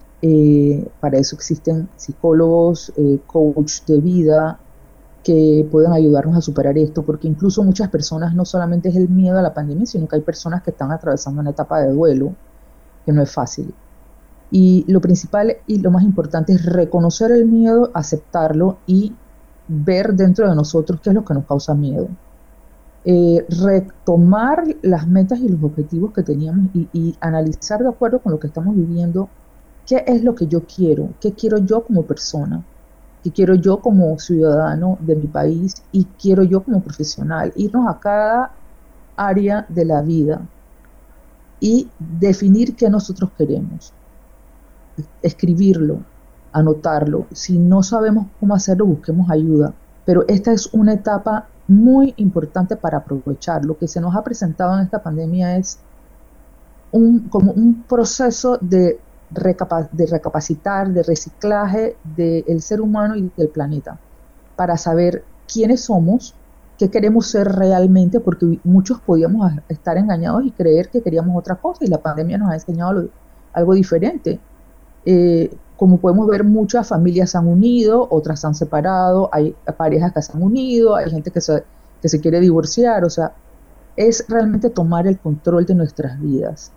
para 1.01 1.19
eso 1.19 1.35
existen 1.35 1.89
psicólogos, 1.97 2.93
coach 3.27 3.83
de 3.87 3.99
vida 3.99 4.59
que 5.23 5.67
puedan 5.71 5.93
ayudarnos 5.93 6.37
a 6.37 6.41
superar 6.41 6.77
esto, 6.79 7.03
porque 7.03 7.29
incluso 7.29 7.63
muchas 7.63 7.89
personas 7.89 8.35
no 8.35 8.45
solamente 8.45 8.89
es 8.89 8.97
el 8.97 9.09
miedo 9.09 9.39
a 9.39 9.43
la 9.43 9.55
pandemia, 9.55 9.87
sino 9.87 10.09
que 10.09 10.17
hay 10.17 10.23
personas 10.23 10.63
que 10.63 10.71
están 10.71 10.91
atravesando 10.91 11.41
una 11.41 11.51
etapa 11.51 11.81
de 11.81 11.93
duelo 11.93 12.35
que 13.07 13.13
no 13.13 13.23
es 13.23 13.31
fácil. 13.31 13.73
Y 14.51 14.85
lo 14.89 15.01
principal 15.01 15.57
y 15.67 15.79
lo 15.79 15.91
más 15.91 16.03
importante 16.03 16.53
es 16.53 16.67
reconocer 16.67 17.31
el 17.33 17.47
miedo, 17.47 17.91
aceptarlo 17.95 18.79
y 18.87 19.15
ver 19.69 20.15
dentro 20.15 20.49
de 20.49 20.55
nosotros 20.55 21.01
qué 21.01 21.11
es 21.11 21.15
lo 21.15 21.25
que 21.25 21.35
nos 21.35 21.47
causa 21.47 21.75
miedo. 21.75 22.09
Eh, 23.05 23.45
retomar 23.49 24.65
las 24.83 25.09
metas 25.09 25.41
y 25.41 25.49
los 25.49 25.63
objetivos 25.63 26.13
que 26.13 26.23
teníamos 26.23 26.67
y, 26.75 26.89
y, 26.93 27.17
analizar 27.21 27.83
de 27.83 27.89
acuerdo 27.89 28.21
con 28.21 28.31
lo 28.31 28.39
que 28.39 28.47
estamos 28.47 28.77
viviendo 28.77 29.29
qué 29.87 30.05
es 30.07 30.23
lo 30.23 30.37
que 30.37 30.47
yo 30.47 30.63
quiero, 30.65 31.09
qué 31.21 31.33
quiero 31.33 31.59
yo 31.59 31.83
como 31.83 32.05
persona, 32.05 32.65
qué 33.23 33.31
quiero 33.31 33.55
yo 33.55 33.81
como 33.81 34.19
ciudadano 34.19 34.99
de 35.01 35.17
mi 35.17 35.27
país 35.27 35.83
y 35.93 36.05
quiero 36.21 36.43
yo 36.43 36.63
como 36.63 36.83
profesional. 36.83 37.53
Irnos 37.57 37.89
a 37.89 37.99
cada 38.01 38.53
área 39.17 39.65
de 39.69 39.85
la 39.85 40.03
vida 40.03 40.41
y 41.61 41.89
definir 41.99 42.75
qué 42.75 42.91
nosotros 42.91 43.31
queremos. 43.39 43.93
Escribirlo, 45.23 46.01
anotarlo. 46.53 47.27
Si 47.33 47.57
no 47.59 47.83
sabemos 47.83 48.27
cómo 48.41 48.55
hacerlo, 48.55 48.87
busquemos 48.87 49.31
ayuda. 49.31 49.73
Pero 50.05 50.25
esta 50.27 50.53
es 50.53 50.73
una 50.75 50.95
etapa 50.95 51.47
muy 51.69 52.15
importante 52.17 52.75
para 52.77 52.99
aprovechar. 52.99 53.65
Lo 53.65 53.79
que 53.79 53.87
se 53.87 54.01
nos 54.01 54.17
ha 54.17 54.25
presentado 54.25 54.77
en 54.77 54.85
esta 54.85 55.03
pandemia 55.03 55.57
es 55.57 55.79
un, 56.91 57.21
como 57.29 57.53
un 57.53 57.85
proceso 57.85 58.59
de, 58.61 58.99
de 59.33 60.07
recapacitar, 60.07 60.93
de 60.93 61.03
reciclaje 61.03 61.97
del 62.17 62.63
ser 62.63 62.81
humano 62.81 63.17
y 63.17 63.31
del 63.37 63.49
planeta, 63.49 63.99
para 64.57 64.77
saber 64.77 65.25
quiénes 65.53 65.83
somos, 65.83 66.35
qué 66.79 66.91
queremos 66.91 67.27
ser 67.29 67.49
realmente, 67.49 68.21
porque 68.21 68.59
muchos 68.65 69.01
podíamos 69.01 69.53
estar 69.69 69.97
engañados 69.97 70.45
y 70.45 70.51
creer 70.51 70.89
que 70.89 71.03
queríamos 71.03 71.37
otra 71.37 71.57
cosa 71.57 71.85
y 71.85 71.89
la 71.89 71.99
pandemia 71.99 72.39
nos 72.39 72.51
ha 72.51 72.55
enseñado 72.55 73.09
algo 73.53 73.75
diferente. 73.75 74.41
Eh, 75.05 75.55
como 75.77 75.99
podemos 75.99 76.29
ver, 76.29 76.45
muchas 76.45 76.89
familias 76.89 77.31
se 77.31 77.39
han 77.39 77.49
unido, 77.49 78.07
otras 78.11 78.41
se 78.41 78.47
han 78.47 78.55
separado, 78.55 79.29
hay 79.33 79.55
parejas 79.77 80.13
que 80.13 80.23
se 80.23 80.33
han 80.33 80.43
unido, 80.43 80.95
hay 80.95 81.11
gente 81.11 81.31
que 81.31 81.41
se, 81.41 81.65
que 82.01 82.09
se 82.09 82.21
quiere 82.21 82.41
divorciar, 82.41 83.05
o 83.05 83.11
sea, 83.11 83.33
es 83.97 84.25
realmente 84.29 84.71
tomar 84.71 85.07
el 85.07 85.19
control 85.19 85.67
de 85.67 85.75
nuestras 85.75 86.21
vidas. 86.21 86.73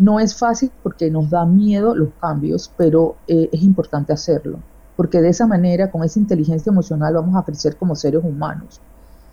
No 0.00 0.18
es 0.18 0.34
fácil 0.34 0.72
porque 0.82 1.10
nos 1.10 1.28
da 1.28 1.44
miedo 1.44 1.94
los 1.94 2.08
cambios, 2.22 2.72
pero 2.74 3.16
eh, 3.28 3.50
es 3.52 3.62
importante 3.62 4.14
hacerlo, 4.14 4.58
porque 4.96 5.20
de 5.20 5.28
esa 5.28 5.46
manera, 5.46 5.90
con 5.90 6.02
esa 6.02 6.18
inteligencia 6.18 6.70
emocional, 6.70 7.12
vamos 7.12 7.36
a 7.36 7.44
crecer 7.44 7.76
como 7.76 7.94
seres 7.94 8.24
humanos. 8.24 8.80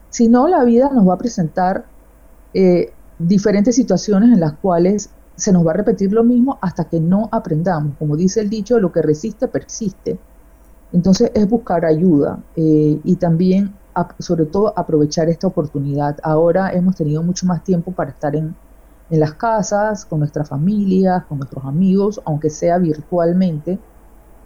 Si 0.09 0.27
no, 0.27 0.45
la 0.49 0.65
vida 0.65 0.89
nos 0.93 1.07
va 1.07 1.13
a 1.13 1.17
presentar 1.17 1.85
eh, 2.53 2.91
diferentes 3.17 3.75
situaciones 3.75 4.33
en 4.33 4.41
las 4.41 4.53
cuales 4.53 5.09
se 5.37 5.53
nos 5.53 5.65
va 5.65 5.71
a 5.71 5.75
repetir 5.75 6.11
lo 6.11 6.25
mismo 6.25 6.59
hasta 6.61 6.83
que 6.83 6.99
no 6.99 7.29
aprendamos. 7.31 7.95
Como 7.97 8.17
dice 8.17 8.41
el 8.41 8.49
dicho, 8.49 8.77
lo 8.77 8.91
que 8.91 9.01
resiste, 9.01 9.47
persiste. 9.47 10.19
Entonces 10.91 11.31
es 11.33 11.49
buscar 11.49 11.85
ayuda 11.85 12.39
eh, 12.57 12.99
y 13.05 13.15
también, 13.15 13.73
sobre 14.19 14.47
todo, 14.47 14.73
aprovechar 14.77 15.29
esta 15.29 15.47
oportunidad. 15.47 16.17
Ahora 16.23 16.73
hemos 16.73 16.97
tenido 16.97 17.23
mucho 17.23 17.45
más 17.45 17.63
tiempo 17.63 17.93
para 17.93 18.09
estar 18.09 18.35
en, 18.35 18.53
en 19.09 19.19
las 19.19 19.33
casas, 19.33 20.05
con 20.05 20.19
nuestras 20.19 20.49
familias, 20.49 21.25
con 21.25 21.39
nuestros 21.39 21.63
amigos, 21.65 22.21
aunque 22.25 22.49
sea 22.49 22.77
virtualmente. 22.77 23.79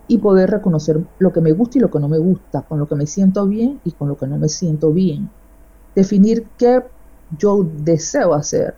y 0.08 0.18
poder 0.18 0.50
reconocer 0.50 1.00
lo 1.20 1.32
que 1.32 1.40
me 1.40 1.54
gusta 1.54 1.78
y 1.78 1.82
lo 1.82 1.90
que 1.90 2.00
no 2.00 2.10
me 2.10 2.18
gusta, 2.18 2.64
con 2.64 2.80
lo 2.80 2.86
que 2.86 2.96
me 2.96 3.08
siento 3.08 3.48
bien 3.48 3.80
y 3.86 3.94
con 3.94 4.10
lo 4.10 4.18
que 4.18 4.28
no 4.28 4.38
me 4.38 4.50
siento 4.50 4.92
bien. 4.92 5.30
Definir 5.96 6.48
qué 6.58 6.84
yo 7.38 7.66
deseo 7.78 8.34
hacer 8.34 8.76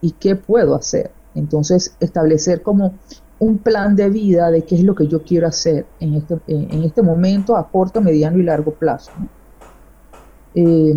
y 0.00 0.12
qué 0.12 0.36
puedo 0.36 0.74
hacer. 0.74 1.10
Entonces, 1.34 1.94
establecer 2.00 2.62
como 2.62 2.94
un 3.38 3.58
plan 3.58 3.94
de 3.96 4.08
vida 4.10 4.50
de 4.50 4.62
qué 4.62 4.76
es 4.76 4.84
lo 4.84 4.94
que 4.94 5.06
yo 5.06 5.22
quiero 5.22 5.46
hacer 5.46 5.86
en 5.98 6.14
este, 6.14 6.38
en 6.46 6.82
este 6.82 7.02
momento 7.02 7.56
a 7.56 7.68
corto, 7.68 8.00
mediano 8.00 8.38
y 8.38 8.42
largo 8.42 8.72
plazo. 8.72 9.10
Eh, 10.54 10.94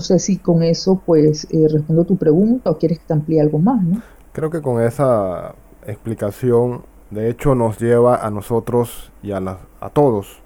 sé 0.00 0.18
si 0.18 0.38
con 0.38 0.62
eso 0.62 1.00
pues 1.04 1.46
eh, 1.50 1.66
respondo 1.70 2.04
tu 2.04 2.16
pregunta 2.16 2.70
o 2.70 2.78
quieres 2.78 2.98
que 2.98 3.06
te 3.06 3.12
amplíe 3.12 3.40
algo 3.40 3.58
más, 3.58 3.82
¿no? 3.82 4.02
Creo 4.32 4.50
que 4.50 4.60
con 4.60 4.82
esa 4.82 5.54
explicación, 5.86 6.82
de 7.10 7.30
hecho, 7.30 7.54
nos 7.54 7.78
lleva 7.78 8.26
a 8.26 8.30
nosotros 8.30 9.12
y 9.22 9.32
a, 9.32 9.58
a 9.80 9.90
todos 9.90 10.42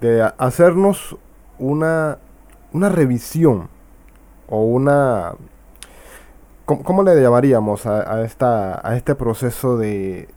de 0.00 0.30
hacernos 0.38 1.16
una, 1.58 2.18
una 2.72 2.88
revisión 2.88 3.68
o 4.48 4.64
una... 4.64 5.34
¿Cómo, 6.64 7.04
le 7.04 7.20
llamaríamos 7.20 7.86
a, 7.86 8.24
esta, 8.24 8.86
a 8.86 8.96
este 8.96 9.14
proceso 9.14 9.78
de, 9.78 10.28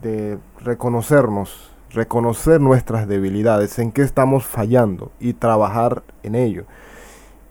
de 0.00 0.38
reconocernos, 0.60 1.72
reconocer 1.90 2.60
nuestras 2.60 3.08
debilidades, 3.08 3.80
en 3.80 3.90
qué 3.90 4.02
estamos 4.02 4.46
fallando 4.46 5.10
y 5.18 5.32
trabajar 5.32 6.04
en 6.22 6.36
ello? 6.36 6.66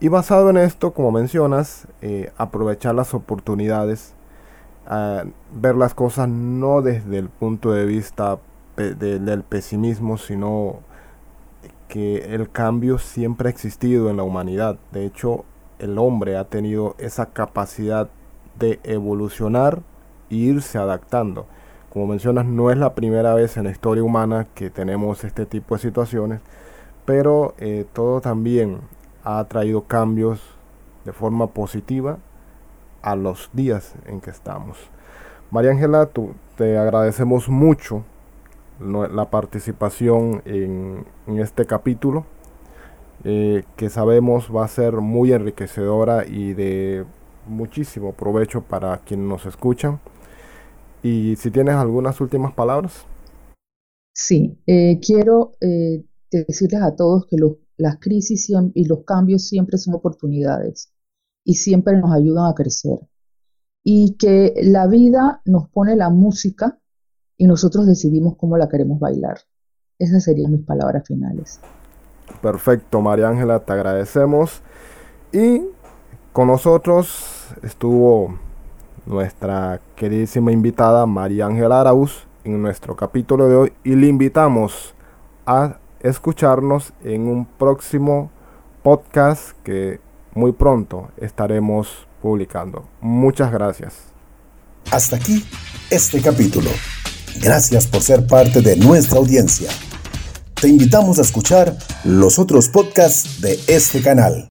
Y 0.06 0.08
basado 0.08 0.52
en 0.52 0.58
esto, 0.58 0.94
como 0.94 1.12
mencionas, 1.12 1.88
eh, 2.04 2.32
aprovechar 2.38 2.94
las 2.94 3.16
oportunidades, 3.16 4.14
ver 5.52 5.76
las 5.76 5.96
cosas 5.96 6.30
no 6.30 6.84
desde 6.84 7.18
el 7.18 7.30
punto 7.30 7.72
de 7.72 7.86
vista 7.86 8.38
del 8.78 9.42
pesimismo, 9.42 10.20
sino 10.20 10.82
que 11.88 12.36
el 12.36 12.52
cambio 12.52 13.00
siempre 13.00 13.48
ha 13.48 13.52
existido 13.52 14.12
en 14.12 14.18
la 14.18 14.22
humanidad. 14.22 14.78
De 14.92 15.08
hecho, 15.08 15.44
el 15.80 15.98
hombre 15.98 16.38
ha 16.38 16.44
tenido 16.44 16.94
esa 17.00 17.32
capacidad 17.32 18.08
de 18.60 18.80
evolucionar 18.84 19.82
e 20.30 20.36
irse 20.36 20.78
adaptando. 20.78 21.48
Como 21.92 22.06
mencionas, 22.06 22.46
no 22.46 22.70
es 22.70 22.78
la 22.78 22.94
primera 22.94 23.34
vez 23.34 23.58
en 23.58 23.64
la 23.64 23.72
historia 23.72 24.04
humana 24.04 24.46
que 24.54 24.70
tenemos 24.70 25.24
este 25.24 25.48
tipo 25.48 25.74
de 25.74 25.82
situaciones, 25.82 26.42
pero 27.06 27.56
eh, 27.58 27.88
todo 27.92 28.22
también 28.22 28.82
ha 29.26 29.44
traído 29.46 29.84
cambios 29.84 30.40
de 31.04 31.12
forma 31.12 31.48
positiva 31.48 32.20
a 33.02 33.16
los 33.16 33.50
días 33.54 33.96
en 34.06 34.22
que 34.22 34.30
estamos. 34.30 34.78
María 35.52 35.72
Ángela, 35.72 36.10
te 36.58 36.78
agradecemos 36.78 37.50
mucho 37.50 38.04
la 38.80 39.30
participación 39.30 40.42
en, 40.46 41.06
este 41.40 41.66
capítulo, 41.66 42.26
eh, 43.24 43.64
que 43.76 43.90
sabemos 43.90 44.54
va 44.54 44.66
a 44.66 44.68
ser 44.68 44.94
muy 44.94 45.34
enriquecedora 45.34 46.26
y 46.26 46.54
de 46.54 47.06
muchísimo 47.48 48.14
provecho 48.14 48.62
para 48.62 48.98
quienes 48.98 49.28
nos 49.28 49.46
escuchan. 49.46 50.00
Y 51.02 51.36
si 51.38 51.52
tienes 51.52 51.76
algunas 51.76 52.20
últimas 52.22 52.54
palabras. 52.54 53.06
Sí, 54.14 54.60
eh, 54.66 55.00
quiero 55.06 55.52
eh, 55.62 56.04
decirles 56.32 56.82
a 56.82 56.96
todos 56.96 57.28
que 57.28 57.38
los 57.38 57.65
las 57.78 58.00
crisis 58.00 58.52
y 58.74 58.86
los 58.86 59.04
cambios 59.04 59.48
siempre 59.48 59.78
son 59.78 59.96
oportunidades 59.96 60.92
y 61.44 61.56
siempre 61.56 61.98
nos 61.98 62.12
ayudan 62.12 62.50
a 62.50 62.56
crecer. 62.56 63.00
Y 63.84 64.16
que 64.18 64.54
la 64.64 64.88
vida 64.88 65.42
nos 65.46 65.70
pone 65.70 65.96
la 65.96 66.10
música 66.10 66.80
y 67.38 67.46
nosotros 67.48 67.86
decidimos 67.86 68.36
cómo 68.38 68.58
la 68.58 68.68
queremos 68.70 69.00
bailar. 69.00 69.38
Esas 70.00 70.24
serían 70.24 70.52
mis 70.52 70.66
palabras 70.66 71.04
finales. 71.08 71.60
Perfecto, 72.42 73.02
María 73.02 73.30
Ángela, 73.30 73.64
te 73.64 73.74
agradecemos. 73.74 74.62
Y 75.32 75.62
con 76.34 76.48
nosotros 76.48 77.48
estuvo 77.62 78.40
nuestra 79.06 79.82
queridísima 79.96 80.52
invitada 80.52 81.06
María 81.06 81.46
Ángela 81.46 81.82
Arauz 81.82 82.26
en 82.44 82.62
nuestro 82.62 82.96
capítulo 82.96 83.48
de 83.48 83.56
hoy 83.56 83.74
y 83.84 83.96
le 83.96 84.08
invitamos 84.08 84.96
a 85.46 85.80
escucharnos 86.10 86.94
en 87.04 87.28
un 87.28 87.46
próximo 87.46 88.32
podcast 88.84 89.52
que 89.64 90.00
muy 90.34 90.52
pronto 90.52 91.10
estaremos 91.18 92.08
publicando. 92.22 92.88
Muchas 93.02 93.52
gracias. 93.52 93.96
Hasta 94.92 95.16
aquí 95.16 95.44
este 95.90 96.22
capítulo. 96.22 96.70
Gracias 97.42 97.88
por 97.88 98.02
ser 98.02 98.28
parte 98.28 98.62
de 98.62 98.76
nuestra 98.76 99.18
audiencia. 99.18 99.70
Te 100.54 100.68
invitamos 100.68 101.18
a 101.18 101.24
escuchar 101.24 101.76
los 102.04 102.40
otros 102.40 102.70
podcasts 102.70 103.42
de 103.42 103.60
este 103.68 104.02
canal. 104.02 104.44